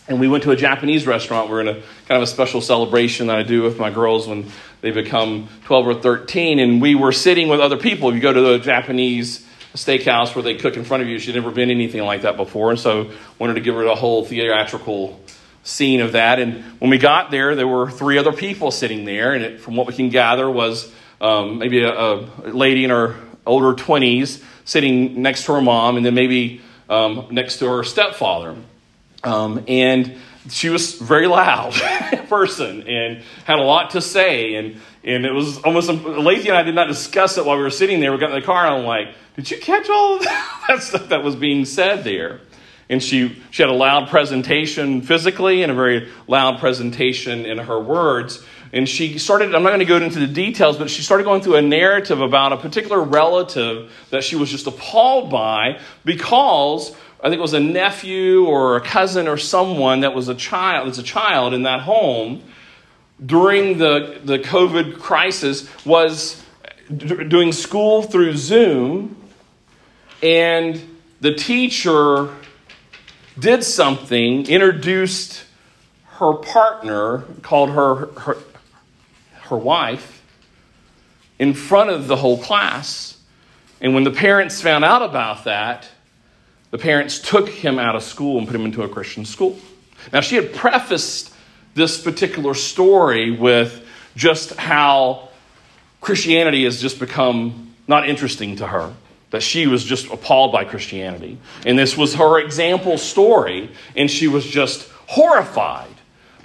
[0.09, 1.51] and we went to a Japanese restaurant.
[1.51, 4.51] We're in a kind of a special celebration that I do with my girls when
[4.83, 8.11] they become 12 or 13, and we were sitting with other people.
[8.11, 11.35] If you go to the Japanese steakhouse where they cook in front of you, she'd
[11.35, 15.21] never been anything like that before, and so wanted to give her a whole theatrical
[15.65, 16.39] scene of that.
[16.39, 19.77] And when we got there, there were three other people sitting there, and it, from
[19.77, 22.17] what we can gather was um, maybe a, a,
[22.53, 27.59] lady in her older 20s sitting next to her mom, and then maybe um, next
[27.59, 28.57] to her stepfather.
[29.25, 30.19] Um, and
[30.51, 31.73] she was very loud
[32.29, 34.55] person and had a lot to say.
[34.55, 37.71] And, and it was almost, Alethea and I did not discuss it while we were
[37.71, 38.13] sitting there.
[38.13, 40.23] We got in the car, and I'm like, did you catch all of
[40.69, 42.41] that stuff that was being said there?
[42.89, 47.81] And she, she had a loud presentation physically and a very loud presentation in her
[47.81, 48.45] words.
[48.73, 51.41] And she started, I'm not going to go into the details, but she started going
[51.41, 57.29] through a narrative about a particular relative that she was just appalled by because I
[57.29, 60.99] think it was a nephew or a cousin or someone that was a child, was
[60.99, 62.43] a child in that home
[63.25, 66.43] during the, the COVID crisis was
[66.95, 69.17] doing school through Zoom,
[70.23, 70.81] and
[71.21, 72.35] the teacher
[73.39, 75.45] did something, introduced
[76.19, 78.37] her partner, called her, her,
[79.47, 80.23] her wife,
[81.39, 83.19] in front of the whole class.
[83.81, 85.89] And when the parents found out about that,
[86.71, 89.59] the parents took him out of school and put him into a Christian school.
[90.13, 91.33] Now, she had prefaced
[91.75, 93.87] this particular story with
[94.17, 95.29] just how
[96.01, 98.95] Christianity has just become not interesting to her,
[99.31, 101.39] that she was just appalled by Christianity.
[101.65, 105.96] And this was her example story, and she was just horrified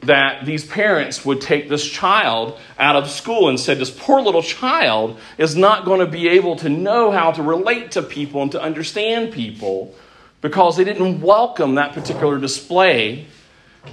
[0.02, 4.42] that these parents would take this child out of school and said, This poor little
[4.42, 8.52] child is not going to be able to know how to relate to people and
[8.52, 9.94] to understand people
[10.42, 13.28] because they didn't welcome that particular display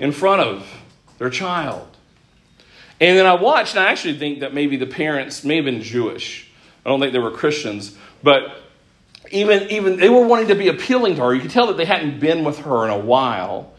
[0.00, 0.66] in front of
[1.18, 1.86] their child.
[3.00, 5.82] And then I watched, and I actually think that maybe the parents may have been
[5.82, 6.50] Jewish.
[6.84, 8.62] I don't think they were Christians, but
[9.30, 11.34] even, even they were wanting to be appealing to her.
[11.34, 13.72] You could tell that they hadn't been with her in a while.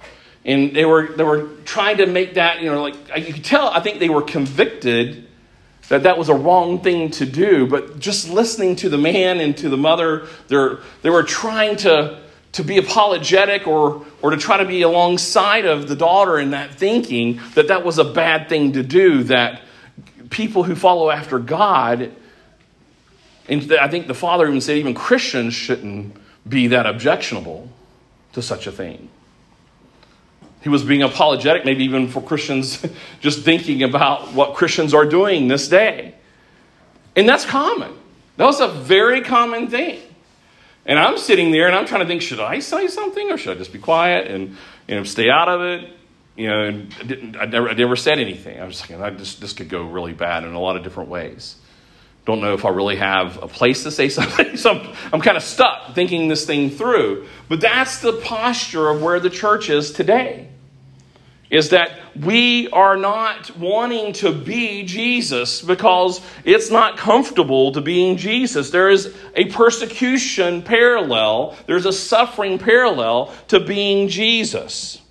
[0.45, 3.67] And they were, they were trying to make that, you know, like, you could tell,
[3.67, 5.27] I think they were convicted
[5.89, 7.67] that that was a wrong thing to do.
[7.67, 12.19] But just listening to the man and to the mother, they were trying to
[12.51, 16.73] to be apologetic or, or to try to be alongside of the daughter in that
[16.73, 19.61] thinking that that was a bad thing to do, that
[20.29, 22.11] people who follow after God,
[23.47, 26.15] and I think the father even said even Christians shouldn't
[26.47, 27.69] be that objectionable
[28.33, 29.09] to such a thing.
[30.61, 32.85] He was being apologetic, maybe even for Christians
[33.21, 36.15] just thinking about what Christians are doing this day.
[37.15, 37.93] And that's common.
[38.37, 40.01] That was a very common thing.
[40.85, 43.55] And I'm sitting there and I'm trying to think, should I say something or should
[43.55, 44.55] I just be quiet and
[44.87, 45.93] you know stay out of it?
[46.35, 48.59] You know, I, didn't, I never, I never said anything.
[48.59, 51.09] I was thinking, I just, this could go really bad in a lot of different
[51.09, 51.57] ways.
[52.29, 54.55] Don't know if I really have a place to say something.
[54.55, 57.27] so I'm, I'm kind of stuck thinking this thing through.
[57.47, 60.47] But that's the posture of where the church is today
[61.49, 68.15] is that we are not wanting to be Jesus because it's not comfortable to being
[68.15, 68.69] Jesus.
[68.69, 75.01] There is a persecution parallel, there's a suffering parallel to being Jesus.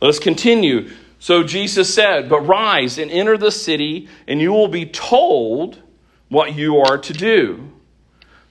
[0.00, 0.90] Let us continue.
[1.20, 5.78] So Jesus said, But rise and enter the city, and you will be told
[6.32, 7.70] what you are to do.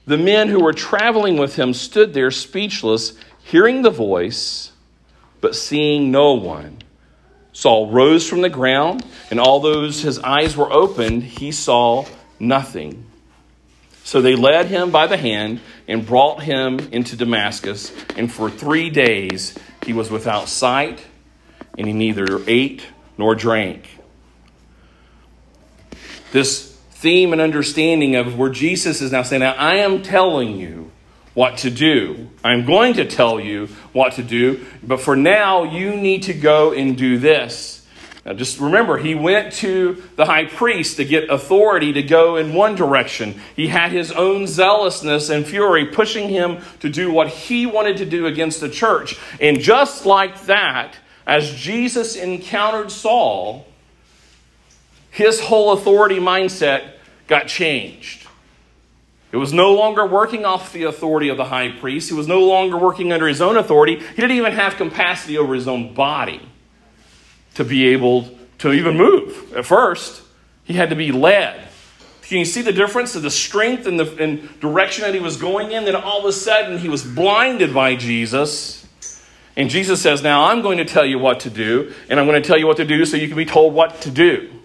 [0.06, 4.70] The men who were traveling with him stood there speechless, hearing the voice,
[5.40, 6.78] but seeing no one.
[7.52, 12.06] Saul rose from the ground, and although his eyes were opened, he saw
[12.38, 13.04] nothing.
[14.04, 18.90] So they led him by the hand and brought him into Damascus, and for three
[18.90, 21.04] days he was without sight,
[21.76, 22.86] and he neither ate
[23.18, 23.88] nor drank.
[26.30, 26.71] This
[27.02, 30.92] theme and understanding of where Jesus is now saying, Now I am telling you
[31.34, 32.30] what to do.
[32.44, 36.72] I'm going to tell you what to do, but for now, you need to go
[36.72, 37.84] and do this.
[38.24, 42.54] Now, just remember, he went to the high priest to get authority to go in
[42.54, 43.40] one direction.
[43.56, 48.06] He had his own zealousness and fury pushing him to do what he wanted to
[48.06, 49.18] do against the church.
[49.40, 50.94] And just like that,
[51.26, 53.66] as Jesus encountered Saul,
[55.12, 56.94] his whole authority mindset
[57.28, 58.26] got changed.
[59.30, 62.08] It was no longer working off the authority of the high priest.
[62.08, 63.98] He was no longer working under his own authority.
[63.98, 66.40] He didn't even have capacity over his own body
[67.54, 69.54] to be able to even move.
[69.54, 70.22] At first,
[70.64, 71.68] he had to be led.
[72.22, 75.36] Can you see the difference of the strength and the and direction that he was
[75.36, 75.84] going in?
[75.84, 78.86] Then all of a sudden, he was blinded by Jesus.
[79.56, 82.42] And Jesus says, Now I'm going to tell you what to do, and I'm going
[82.42, 84.61] to tell you what to do so you can be told what to do.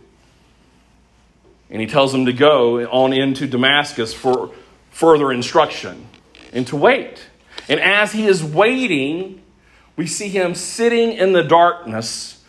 [1.70, 4.51] And he tells them to go on into Damascus for
[4.89, 6.07] further instruction
[6.53, 7.28] and to wait.
[7.68, 9.41] And as he is waiting,
[9.95, 12.43] we see him sitting in the darkness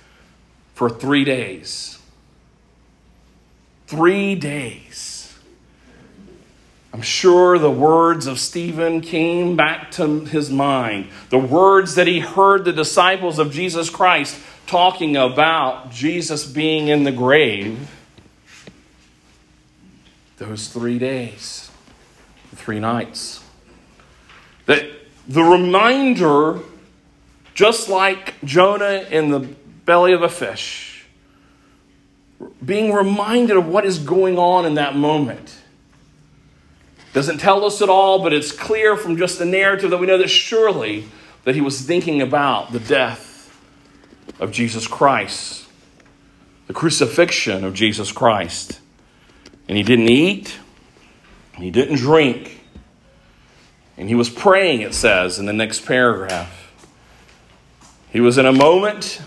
[0.75, 1.99] for three days.
[3.87, 5.37] Three days.
[6.93, 11.09] I'm sure the words of Stephen came back to his mind.
[11.31, 17.05] The words that he heard the disciples of Jesus Christ talking about Jesus being in
[17.05, 17.89] the grave
[20.39, 21.70] those three days,
[22.55, 23.45] three nights.
[24.66, 24.84] That
[25.26, 26.61] the reminder,
[27.55, 31.07] just like Jonah in the belly of a fish,
[32.64, 35.57] being reminded of what is going on in that moment.
[37.12, 40.18] Doesn't tell us at all, but it's clear from just the narrative that we know
[40.18, 41.07] that surely
[41.45, 43.59] that he was thinking about the death
[44.39, 45.66] of Jesus Christ,
[46.66, 48.80] the crucifixion of Jesus Christ.
[49.69, 50.59] And he didn't eat,
[51.55, 52.64] and he didn't drink.
[53.97, 56.73] And he was praying, it says in the next paragraph.
[58.11, 59.21] He was in a moment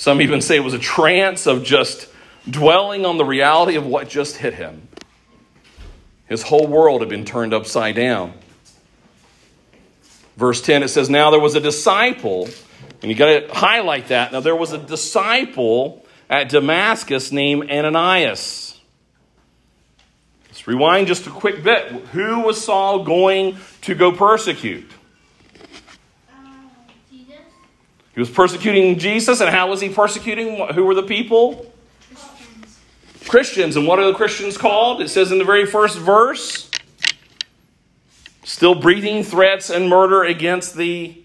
[0.00, 2.08] Some even say it was a trance of just
[2.48, 4.88] dwelling on the reality of what just hit him.
[6.26, 8.32] His whole world had been turned upside down.
[10.38, 12.48] Verse 10, it says, Now there was a disciple,
[13.02, 14.32] and you got to highlight that.
[14.32, 18.69] Now there was a disciple at Damascus named Ananias.
[20.70, 21.88] Rewind just a quick bit.
[22.12, 24.88] Who was Saul going to go persecute?
[26.32, 26.36] Uh,
[28.14, 30.64] he was persecuting Jesus, and how was he persecuting?
[30.68, 31.72] Who were the people?
[32.14, 32.78] Christians.
[33.26, 33.76] Christians.
[33.76, 35.02] And what are the Christians called?
[35.02, 36.70] It says in the very first verse
[38.44, 41.20] still breathing threats and murder against the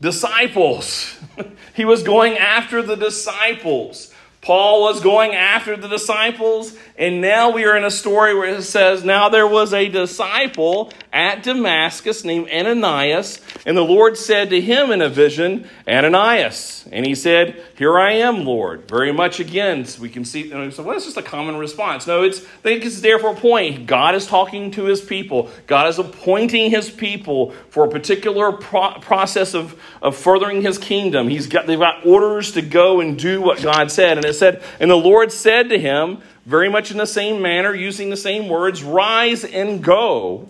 [0.00, 1.16] disciples.
[1.74, 4.12] he was going after the disciples.
[4.46, 8.62] Paul was going after the disciples, and now we are in a story where it
[8.62, 14.60] says, Now there was a disciple at Damascus named Ananias, and the Lord said to
[14.60, 16.88] him in a vision, Ananias.
[16.92, 18.88] And he said, Here I am, Lord.
[18.88, 22.06] Very much again, we can see, and so, well, it's just a common response.
[22.06, 23.86] No, it's, I think it's there for a point.
[23.86, 28.94] God is talking to his people, God is appointing his people for a particular pro-
[29.00, 31.28] process of, of furthering his kingdom.
[31.28, 34.16] He's got, they've got orders to go and do what God said.
[34.16, 37.74] And it said, And the Lord said to him, very much in the same manner,
[37.74, 40.48] using the same words, Rise and go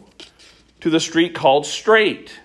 [0.80, 2.38] to the street called Straight.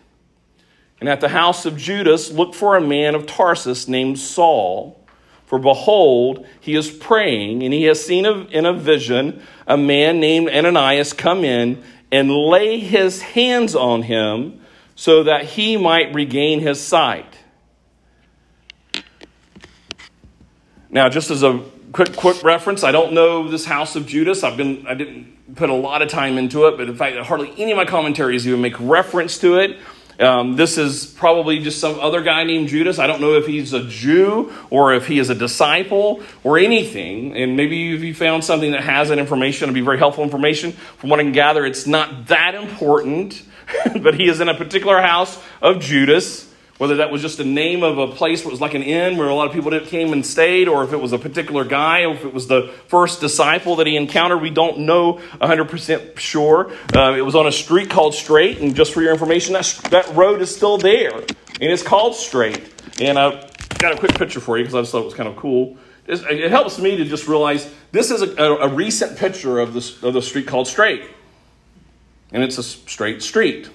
[1.01, 5.03] And at the house of Judas, look for a man of Tarsus named Saul.
[5.47, 10.49] For behold, he is praying, and he has seen in a vision a man named
[10.49, 14.61] Ananias come in and lay his hands on him
[14.95, 17.39] so that he might regain his sight.
[20.91, 24.43] Now, just as a quick quick reference, I don't know this house of Judas.
[24.43, 27.51] I've been I didn't put a lot of time into it, but in fact, hardly
[27.57, 29.79] any of my commentaries even make reference to it.
[30.19, 32.99] Um, this is probably just some other guy named Judas.
[32.99, 37.35] I don't know if he's a Jew or if he is a disciple or anything.
[37.35, 40.71] And maybe if you found something that has that information, it'd be very helpful information.
[40.71, 43.41] From what I can gather, it's not that important,
[44.01, 46.50] but he is in a particular house of Judas
[46.81, 49.29] whether that was just a name of a place it was like an inn where
[49.29, 52.15] a lot of people came and stayed, or if it was a particular guy, or
[52.15, 56.71] if it was the first disciple that he encountered, we don't know 100% sure.
[56.95, 60.15] Uh, it was on a street called Straight, and just for your information, that, that
[60.15, 61.29] road is still there, and
[61.61, 62.73] it's called Straight.
[62.99, 65.29] And I've got a quick picture for you because I just thought it was kind
[65.29, 65.77] of cool.
[66.07, 70.01] It helps me to just realize this is a, a, a recent picture of, this,
[70.01, 71.03] of the street called Straight.
[72.31, 73.69] And it's a straight street.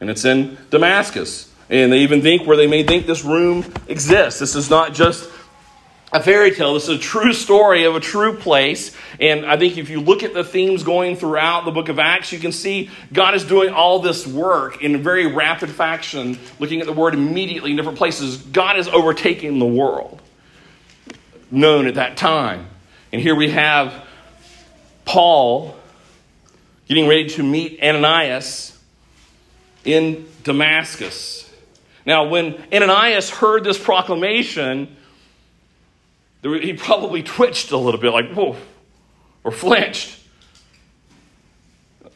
[0.00, 1.52] And it's in Damascus.
[1.70, 4.40] And they even think where they may think this room exists.
[4.40, 5.30] This is not just
[6.12, 6.74] a fairy tale.
[6.74, 8.96] This is a true story of a true place.
[9.20, 12.32] And I think if you look at the themes going throughout the book of Acts,
[12.32, 16.86] you can see God is doing all this work in very rapid fashion, looking at
[16.86, 18.38] the word immediately in different places.
[18.38, 20.22] God is overtaking the world
[21.50, 22.66] known at that time.
[23.12, 23.92] And here we have
[25.04, 25.76] Paul
[26.86, 28.78] getting ready to meet Ananias
[29.84, 31.47] in Damascus.
[32.08, 34.96] Now, when Ananias heard this proclamation,
[36.42, 38.56] he probably twitched a little bit, like, whoa,
[39.44, 40.18] or flinched.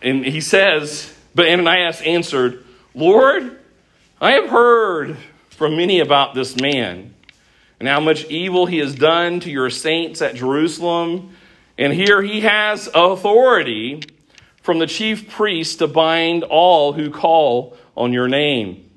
[0.00, 2.64] And he says, But Ananias answered,
[2.94, 3.58] Lord,
[4.18, 5.18] I have heard
[5.50, 7.12] from many about this man
[7.78, 11.36] and how much evil he has done to your saints at Jerusalem.
[11.76, 14.04] And here he has authority
[14.62, 18.88] from the chief priest to bind all who call on your name.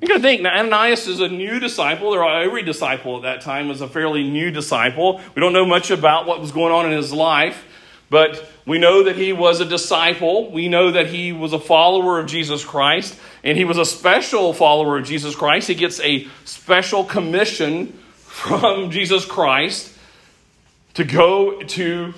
[0.00, 3.42] You got to think, now Ananias is a new disciple, or every disciple at that
[3.42, 5.20] time was a fairly new disciple.
[5.34, 7.62] We don't know much about what was going on in his life,
[8.08, 10.50] but we know that he was a disciple.
[10.50, 14.54] We know that he was a follower of Jesus Christ, and he was a special
[14.54, 15.68] follower of Jesus Christ.
[15.68, 19.94] He gets a special commission from Jesus Christ
[20.94, 22.14] to go to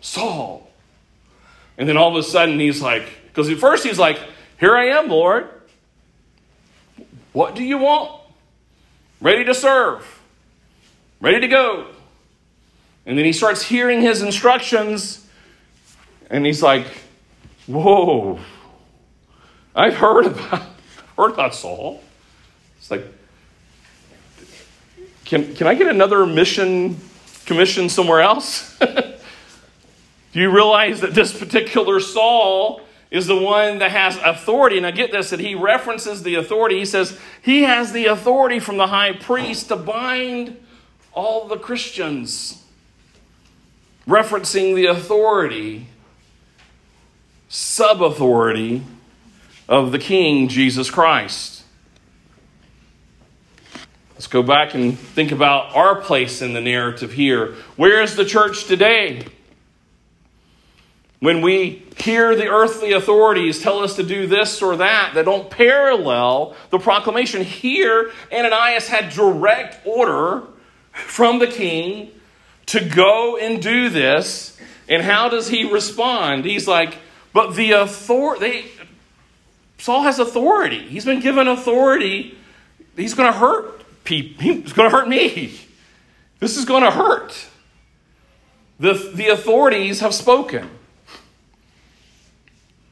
[0.00, 0.68] Saul.
[1.78, 4.18] And then all of a sudden he's like, because at first he's like,
[4.58, 5.50] Here I am, Lord.
[7.36, 8.18] What do you want?
[9.20, 10.22] Ready to serve,
[11.20, 11.88] ready to go.
[13.04, 15.28] And then he starts hearing his instructions,
[16.30, 16.86] and he's like,
[17.66, 18.40] Whoa,
[19.74, 20.62] I've heard about,
[21.18, 22.02] heard about Saul.
[22.78, 23.04] It's like,
[25.26, 26.98] can, can I get another mission
[27.44, 28.78] commission somewhere else?
[28.78, 32.80] Do you realize that this particular Saul
[33.10, 34.84] is the one that has authority.
[34.84, 36.78] I get this that he references the authority.
[36.78, 40.56] He says he has the authority from the high priest to bind
[41.12, 42.62] all the Christians,
[44.06, 45.86] referencing the authority,
[47.48, 48.82] sub authority
[49.68, 51.62] of the King Jesus Christ.
[54.14, 57.54] Let's go back and think about our place in the narrative here.
[57.76, 59.26] Where is the church today?
[61.18, 65.50] When we hear the earthly authorities tell us to do this or that that don't
[65.50, 70.42] parallel the proclamation, here Ananias had direct order
[70.92, 72.10] from the king
[72.66, 74.58] to go and do this.
[74.88, 76.44] And how does he respond?
[76.44, 76.98] He's like,
[77.32, 78.66] but the authority,
[79.78, 80.80] Saul has authority.
[80.80, 82.36] He's been given authority.
[82.94, 84.42] He's going to hurt people.
[84.42, 85.58] He's going to hurt me.
[86.40, 87.46] This is going to hurt.
[88.78, 90.70] The, the authorities have spoken.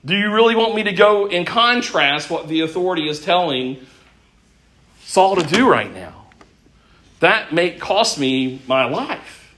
[0.04, 3.78] Do you really want me to go and contrast what the authority is telling
[5.00, 6.26] Saul to do right now?
[7.20, 9.54] That may cost me my life.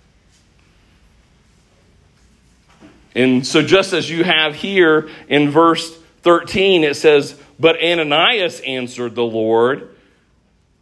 [3.16, 9.14] And so, just as you have here in verse 13, it says, But Ananias answered
[9.14, 9.96] the Lord.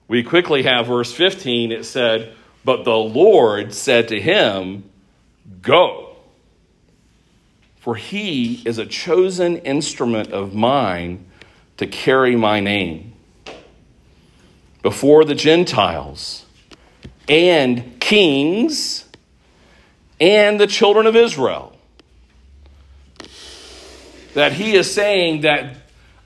[0.09, 1.73] We quickly have verse 15.
[1.73, 2.35] It said,
[2.65, 4.91] But the Lord said to him,
[5.63, 6.14] Go.
[7.85, 11.27] For he is a chosen instrument of mine
[11.77, 13.13] to carry my name
[14.81, 16.47] before the Gentiles
[17.29, 19.05] and kings
[20.19, 21.77] and the children of Israel
[24.33, 25.77] that he is saying that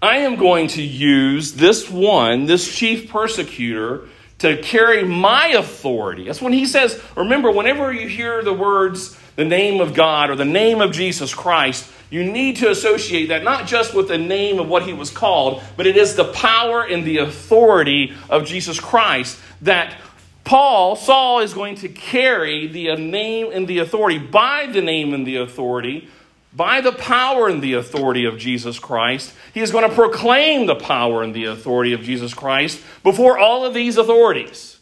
[0.01, 4.07] I am going to use this one, this chief persecutor,
[4.39, 6.27] to carry my authority.
[6.27, 10.34] That's when he says, remember, whenever you hear the words, the name of God or
[10.34, 14.59] the name of Jesus Christ, you need to associate that not just with the name
[14.59, 18.80] of what he was called, but it is the power and the authority of Jesus
[18.80, 19.97] Christ that
[20.43, 25.24] Paul, Saul, is going to carry the name and the authority by the name and
[25.24, 26.09] the authority
[26.53, 30.74] by the power and the authority of Jesus Christ, he is going to proclaim the
[30.74, 34.80] power and the authority of Jesus Christ before all of these authorities.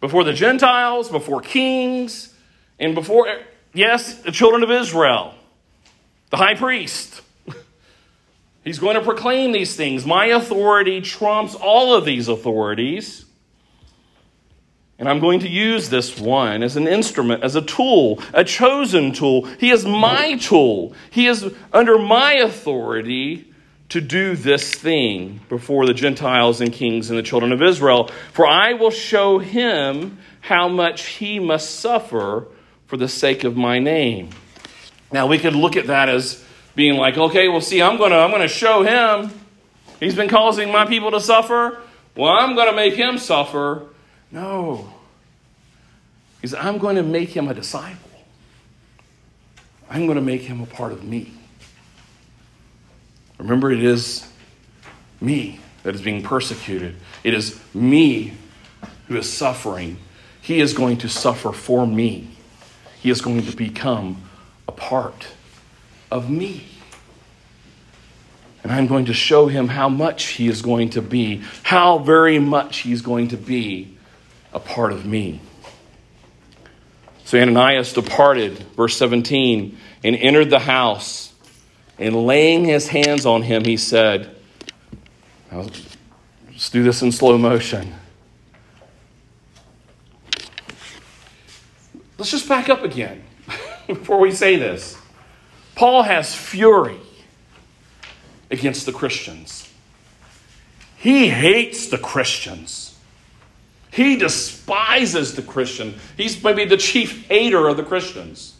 [0.00, 2.32] Before the Gentiles, before kings,
[2.78, 3.26] and before,
[3.72, 5.34] yes, the children of Israel,
[6.30, 7.22] the high priest.
[8.64, 10.04] He's going to proclaim these things.
[10.04, 13.24] My authority trumps all of these authorities.
[14.98, 19.12] And I'm going to use this one as an instrument, as a tool, a chosen
[19.12, 19.44] tool.
[19.44, 20.92] He is my tool.
[21.10, 23.52] He is under my authority
[23.90, 28.10] to do this thing before the Gentiles and kings and the children of Israel.
[28.32, 32.48] For I will show him how much he must suffer
[32.88, 34.30] for the sake of my name.
[35.12, 38.16] Now we could look at that as being like, okay, well, see, I'm going to
[38.16, 39.30] I'm going to show him.
[40.00, 41.80] He's been causing my people to suffer.
[42.16, 43.86] Well, I'm going to make him suffer
[44.30, 44.92] no.
[46.40, 48.10] He said, I'm going to make him a disciple.
[49.90, 51.32] I'm going to make him a part of me.
[53.38, 54.30] Remember, it is
[55.20, 58.34] me that is being persecuted, it is me
[59.06, 59.96] who is suffering.
[60.40, 62.28] He is going to suffer for me,
[63.00, 64.22] he is going to become
[64.66, 65.28] a part
[66.10, 66.64] of me.
[68.62, 72.38] And I'm going to show him how much he is going to be, how very
[72.38, 73.96] much he's going to be
[74.52, 75.40] a part of me.
[77.24, 81.32] So Ananias departed, verse 17, and entered the house.
[81.98, 84.34] And laying his hands on him, he said,
[85.52, 87.94] Let's do this in slow motion.
[92.18, 93.22] Let's just back up again
[93.86, 94.98] before we say this.
[95.76, 96.98] Paul has fury
[98.50, 99.72] against the Christians.
[100.96, 102.98] He hates the Christians.
[103.92, 105.94] He despises the Christian.
[106.16, 108.56] He's maybe the chief hater of the Christians.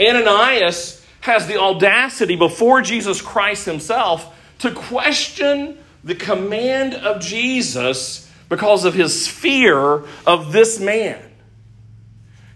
[0.00, 8.86] Ananias has the audacity before Jesus Christ himself to question the command of Jesus because
[8.86, 11.22] of his fear of this man.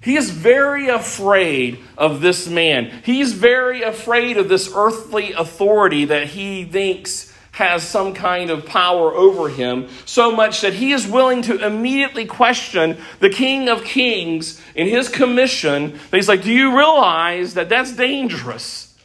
[0.01, 3.03] He is very afraid of this man.
[3.05, 9.13] He's very afraid of this earthly authority that he thinks has some kind of power
[9.13, 14.61] over him, so much that he is willing to immediately question the King of Kings
[14.77, 15.99] in his commission.
[16.13, 18.97] He's like, Do you realize that that's dangerous?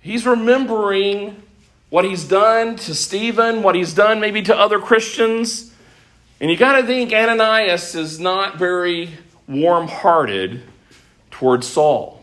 [0.00, 1.40] He's remembering
[1.90, 5.67] what he's done to Stephen, what he's done maybe to other Christians.
[6.40, 9.10] And you got to think Ananias is not very
[9.46, 10.62] warm hearted
[11.30, 12.22] towards Saul.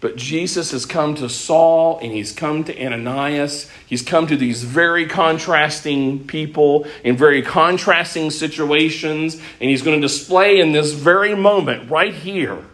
[0.00, 3.70] But Jesus has come to Saul and he's come to Ananias.
[3.86, 9.34] He's come to these very contrasting people in very contrasting situations.
[9.34, 12.64] And he's going to display in this very moment, right here,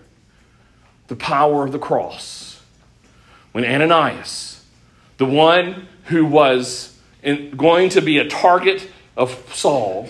[1.09, 2.63] the power of the cross.
[3.51, 4.57] When Ananias
[5.19, 10.09] the one who was in, going to be a target of Saul,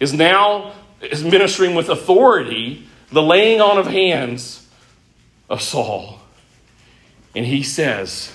[0.00, 4.66] is now is ministering with authority the laying on of hands
[5.48, 6.20] of Saul.
[7.34, 8.34] And he says,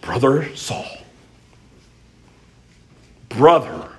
[0.00, 0.86] Brother Saul,
[3.28, 3.90] brother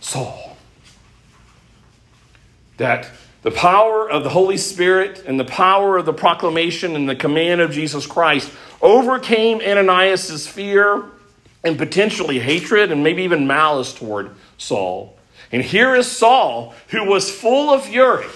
[0.00, 0.56] Saul.
[2.76, 3.10] That
[3.42, 7.60] the power of the Holy Spirit and the power of the proclamation and the command
[7.60, 8.50] of Jesus Christ
[8.82, 11.04] overcame Ananias' fear
[11.62, 15.16] and potentially hatred and maybe even malice toward Saul.
[15.52, 18.26] And here is Saul, who was full of fury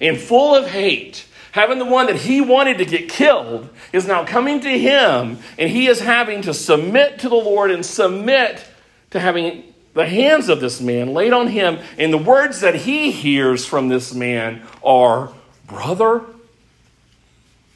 [0.00, 4.24] and full of hate, having the one that he wanted to get killed, is now
[4.24, 8.66] coming to him, and he is having to submit to the Lord and submit
[9.10, 9.64] to having
[9.94, 11.78] the hands of this man laid on him.
[11.98, 15.32] And the words that he hears from this man are,
[15.66, 16.22] Brother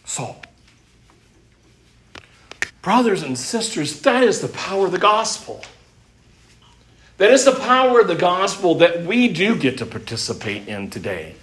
[0.04, 0.40] Saul.
[2.86, 5.60] Brothers and sisters, that is the power of the gospel.
[7.18, 11.34] That is the power of the gospel that we do get to participate in today.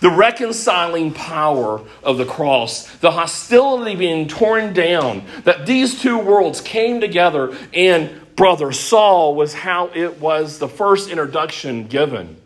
[0.00, 6.60] The reconciling power of the cross, the hostility being torn down, that these two worlds
[6.60, 12.36] came together, and brother Saul was how it was the first introduction given.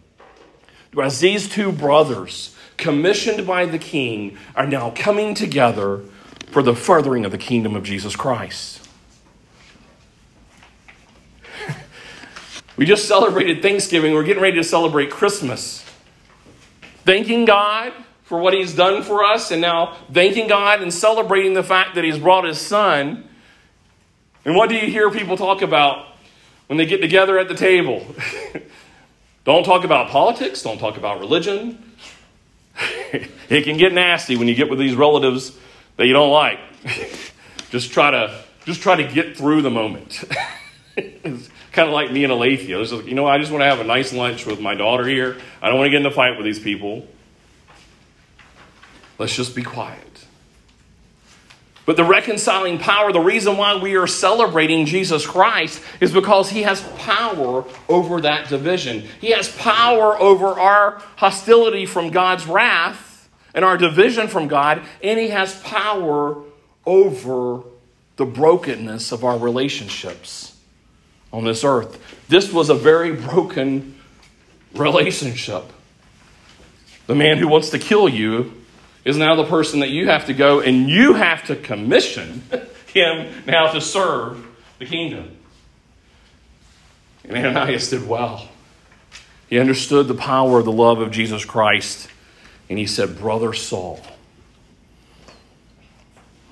[0.97, 6.03] As these two brothers, commissioned by the king, are now coming together
[6.47, 8.87] for the furthering of the kingdom of Jesus Christ.
[12.77, 14.13] We just celebrated Thanksgiving.
[14.13, 15.83] We're getting ready to celebrate Christmas.
[17.05, 17.93] Thanking God
[18.25, 22.05] for what He's done for us, and now thanking God and celebrating the fact that
[22.05, 23.27] He's brought His Son.
[24.45, 26.07] And what do you hear people talk about
[26.67, 28.05] when they get together at the table?
[29.45, 31.95] don't talk about politics, don't talk about religion.
[33.49, 35.57] it can get nasty when you get with these relatives
[35.97, 36.59] that you don't like.
[37.71, 40.25] just try to just try to get through the moment.
[40.99, 42.81] It's kind of like me and Alethea.
[42.81, 45.07] It's like, you know, I just want to have a nice lunch with my daughter
[45.07, 45.37] here.
[45.61, 47.07] I don't want to get in a fight with these people.
[49.19, 50.25] Let's just be quiet.
[51.85, 56.63] But the reconciling power, the reason why we are celebrating Jesus Christ is because he
[56.63, 59.05] has power over that division.
[59.21, 63.06] He has power over our hostility from God's wrath
[63.57, 66.37] and our division from God, and he has power
[66.85, 67.63] over
[68.17, 70.57] the brokenness of our relationships
[71.33, 72.01] on this earth.
[72.29, 73.99] This was a very broken
[74.75, 75.65] relationship.
[77.07, 78.53] The man who wants to kill you
[79.05, 82.43] is now the person that you have to go and you have to commission
[82.93, 84.47] him now to serve
[84.79, 85.35] the kingdom.
[87.25, 88.49] And Ananias did well.
[89.49, 92.09] He understood the power of the love of Jesus Christ,
[92.69, 94.01] and he said, Brother Saul.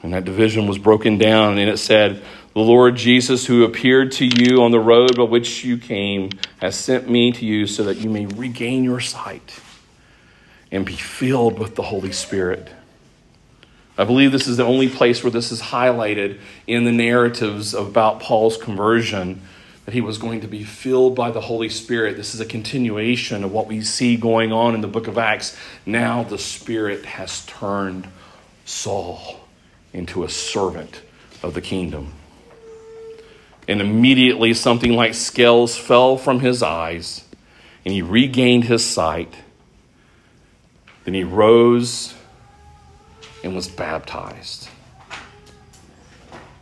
[0.02, 2.22] And that division was broken down, and it said,
[2.54, 6.76] the Lord Jesus, who appeared to you on the road by which you came, has
[6.76, 9.60] sent me to you so that you may regain your sight
[10.70, 12.68] and be filled with the Holy Spirit.
[13.98, 18.20] I believe this is the only place where this is highlighted in the narratives about
[18.20, 19.42] Paul's conversion
[19.84, 22.16] that he was going to be filled by the Holy Spirit.
[22.16, 25.56] This is a continuation of what we see going on in the book of Acts.
[25.84, 28.08] Now the Spirit has turned
[28.64, 29.40] Saul
[29.92, 31.02] into a servant
[31.42, 32.14] of the kingdom.
[33.68, 37.24] And immediately something like scales fell from his eyes,
[37.84, 39.34] and he regained his sight.
[41.04, 42.14] Then he rose
[43.42, 44.63] and was baptized.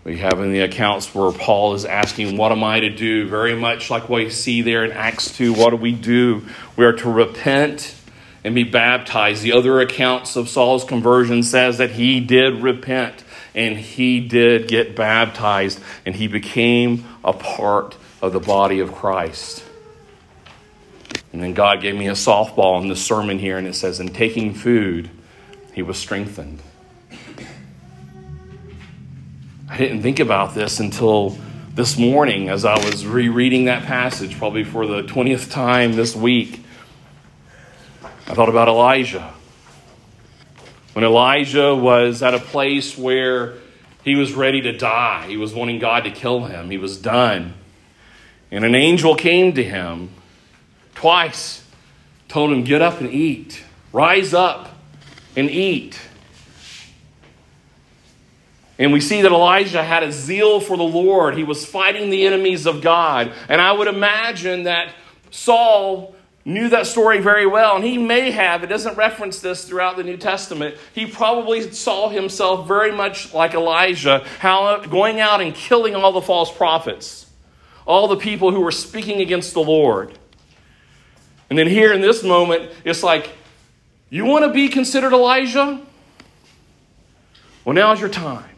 [0.05, 3.29] We have in the accounts where Paul is asking, What am I to do?
[3.29, 5.55] Very much like what you see there in Acts 2.
[5.55, 6.45] What do we do?
[6.77, 7.95] We are to repent
[8.43, 9.43] and be baptized.
[9.43, 13.23] The other accounts of Saul's conversion says that he did repent
[13.55, 19.65] and he did get baptized and he became a part of the body of Christ.
[21.33, 24.09] And then God gave me a softball in the sermon here, and it says, In
[24.09, 25.09] taking food,
[25.73, 26.61] he was strengthened.
[29.73, 31.39] I didn't think about this until
[31.73, 36.63] this morning as I was rereading that passage, probably for the 20th time this week.
[38.27, 39.33] I thought about Elijah.
[40.93, 43.55] When Elijah was at a place where
[44.05, 47.55] he was ready to die, he was wanting God to kill him, he was done.
[48.51, 50.11] And an angel came to him
[50.95, 51.67] twice,
[52.29, 54.69] told him, Get up and eat, rise up
[55.35, 55.99] and eat.
[58.83, 61.37] And we see that Elijah had a zeal for the Lord.
[61.37, 63.33] He was fighting the enemies of God.
[63.49, 64.93] And I would imagine that
[65.31, 69.97] Saul knew that story very well, and he may have, it doesn't reference this throughout
[69.97, 75.55] the New Testament, he probably saw himself very much like Elijah, how going out and
[75.55, 77.31] killing all the false prophets,
[77.87, 80.19] all the people who were speaking against the Lord.
[81.49, 83.31] And then here in this moment, it's like,
[84.11, 85.81] you want to be considered Elijah?
[87.65, 88.52] Well, now's your time.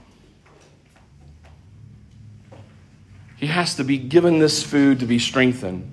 [3.45, 5.87] He has to be given this food to be strengthened.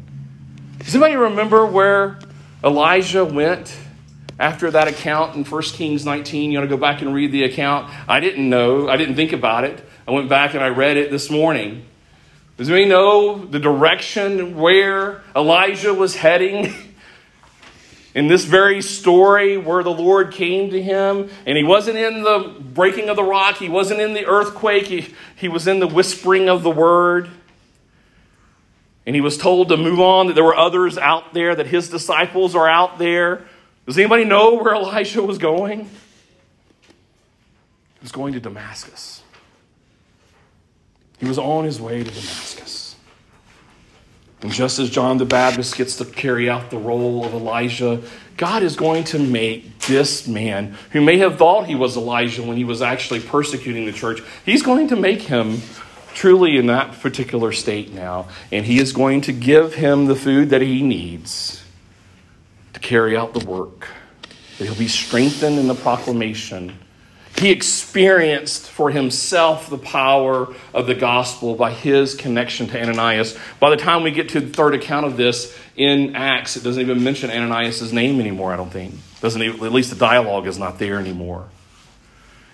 [0.80, 2.18] Does anybody remember where
[2.64, 3.78] Elijah went
[4.40, 6.50] after that account in 1 Kings 19?
[6.50, 7.94] You want to go back and read the account?
[8.08, 8.88] I didn't know.
[8.88, 9.84] I didn't think about it.
[10.08, 11.86] I went back and I read it this morning.
[12.56, 16.74] Does anybody know the direction where Elijah was heading?
[18.14, 22.56] in this very story where the Lord came to him, and he wasn't in the
[22.60, 26.50] breaking of the rock, he wasn't in the earthquake, he, he was in the whispering
[26.50, 27.30] of the word.
[29.06, 31.90] And he was told to move on, that there were others out there, that his
[31.90, 33.46] disciples are out there.
[33.86, 35.86] Does anybody know where Elisha was going?
[35.86, 35.88] He
[38.02, 39.24] was going to Damascus.
[41.20, 42.96] He was on his way to Damascus.
[44.42, 48.02] And just as John the Baptist gets to carry out the role of Elijah,
[48.38, 52.58] God is going to make this man, who may have thought he was Elijah when
[52.58, 55.62] he was actually persecuting the church, he's going to make him
[56.14, 60.50] truly in that particular state now, and He is going to give him the food
[60.50, 61.64] that he needs
[62.74, 63.88] to carry out the work.
[64.58, 66.78] That he'll be strengthened in the proclamation.
[67.38, 73.38] He experienced for himself the power of the gospel by his connection to Ananias.
[73.60, 76.82] By the time we get to the third account of this in Acts, it doesn't
[76.82, 78.94] even mention Ananias' name anymore, I don't think.
[79.22, 81.48] Doesn't even, at least the dialogue is not there anymore.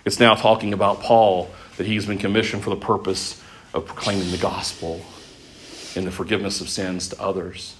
[0.04, 3.42] It's now talking about Paul, that he's been commissioned for the purpose
[3.74, 5.04] of proclaiming the gospel
[5.96, 7.74] and the forgiveness of sins to others.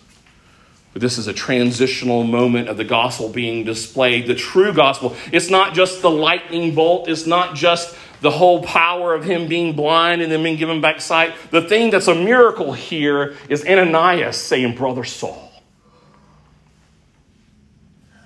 [0.93, 5.15] But this is a transitional moment of the gospel being displayed, the true gospel.
[5.33, 9.75] It's not just the lightning bolt, it's not just the whole power of him being
[9.75, 11.35] blind and then being given back sight.
[11.51, 15.53] The thing that's a miracle here is Ananias saying, Brother Saul.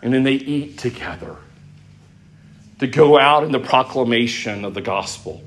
[0.00, 1.36] And then they eat together
[2.80, 5.42] to go out in the proclamation of the gospel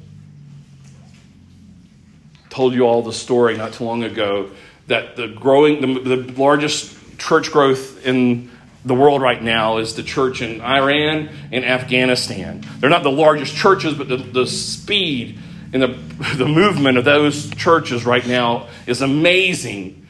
[2.56, 4.50] told you all the story not too long ago
[4.88, 8.50] that the growing, the, the largest church growth in
[8.86, 12.64] the world right now is the church in Iran and Afghanistan.
[12.80, 15.38] They're not the largest churches, but the, the speed
[15.74, 15.88] and the,
[16.38, 20.08] the movement of those churches right now is amazing.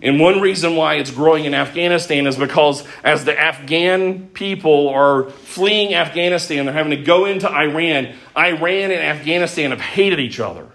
[0.00, 5.30] And one reason why it's growing in Afghanistan is because as the Afghan people are
[5.30, 8.14] fleeing Afghanistan, they're having to go into Iran.
[8.36, 10.68] Iran and Afghanistan have hated each other.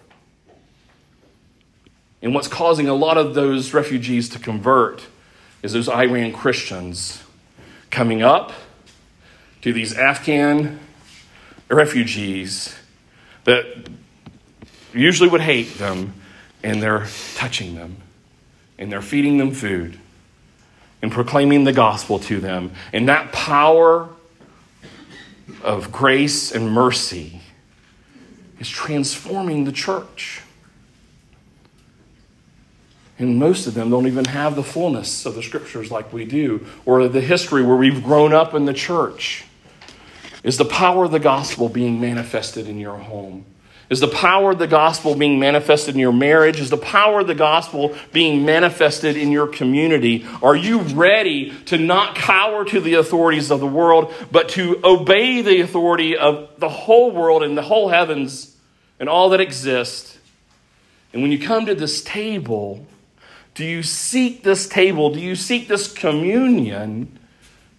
[2.24, 5.06] And what's causing a lot of those refugees to convert
[5.62, 7.22] is those Iran Christians
[7.92, 8.54] coming up
[9.62, 10.80] to these Afghan
[11.68, 12.74] refugees
[13.44, 13.66] that
[14.94, 16.14] usually would hate them,
[16.64, 17.98] and they're touching them,
[18.78, 20.00] and they're feeding them food,
[21.02, 22.72] and proclaiming the gospel to them.
[22.94, 24.08] And that power
[25.62, 27.42] of grace and mercy
[28.62, 30.43] is transforming the church.
[33.24, 36.68] And most of them don't even have the fullness of the scriptures like we do,
[36.86, 39.46] or the history where we've grown up in the church.
[40.44, 43.46] Is the power of the gospel being manifested in your home?
[43.90, 46.60] Is the power of the gospel being manifested in your marriage?
[46.60, 50.28] Is the power of the gospel being manifested in your community?
[50.42, 55.42] Are you ready to not cower to the authorities of the world, but to obey
[55.42, 58.54] the authority of the whole world and the whole heavens
[59.00, 60.18] and all that exists?
[61.14, 62.86] And when you come to this table,
[63.56, 65.12] do you seek this table?
[65.12, 67.20] Do you seek this communion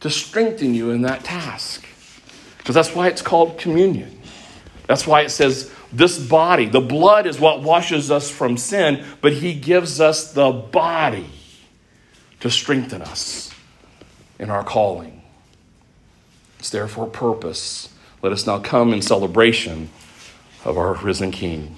[0.00, 1.86] to strengthen you in that task?
[2.58, 4.20] Because that's why it's called communion.
[4.86, 9.32] That's why it says this body, the blood is what washes us from sin, but
[9.32, 11.30] He gives us the body
[12.40, 13.52] to strengthen us
[14.38, 15.22] in our calling.
[16.58, 17.88] It's there for a purpose.
[18.22, 19.90] Let us now come in celebration
[20.64, 21.76] of our risen King.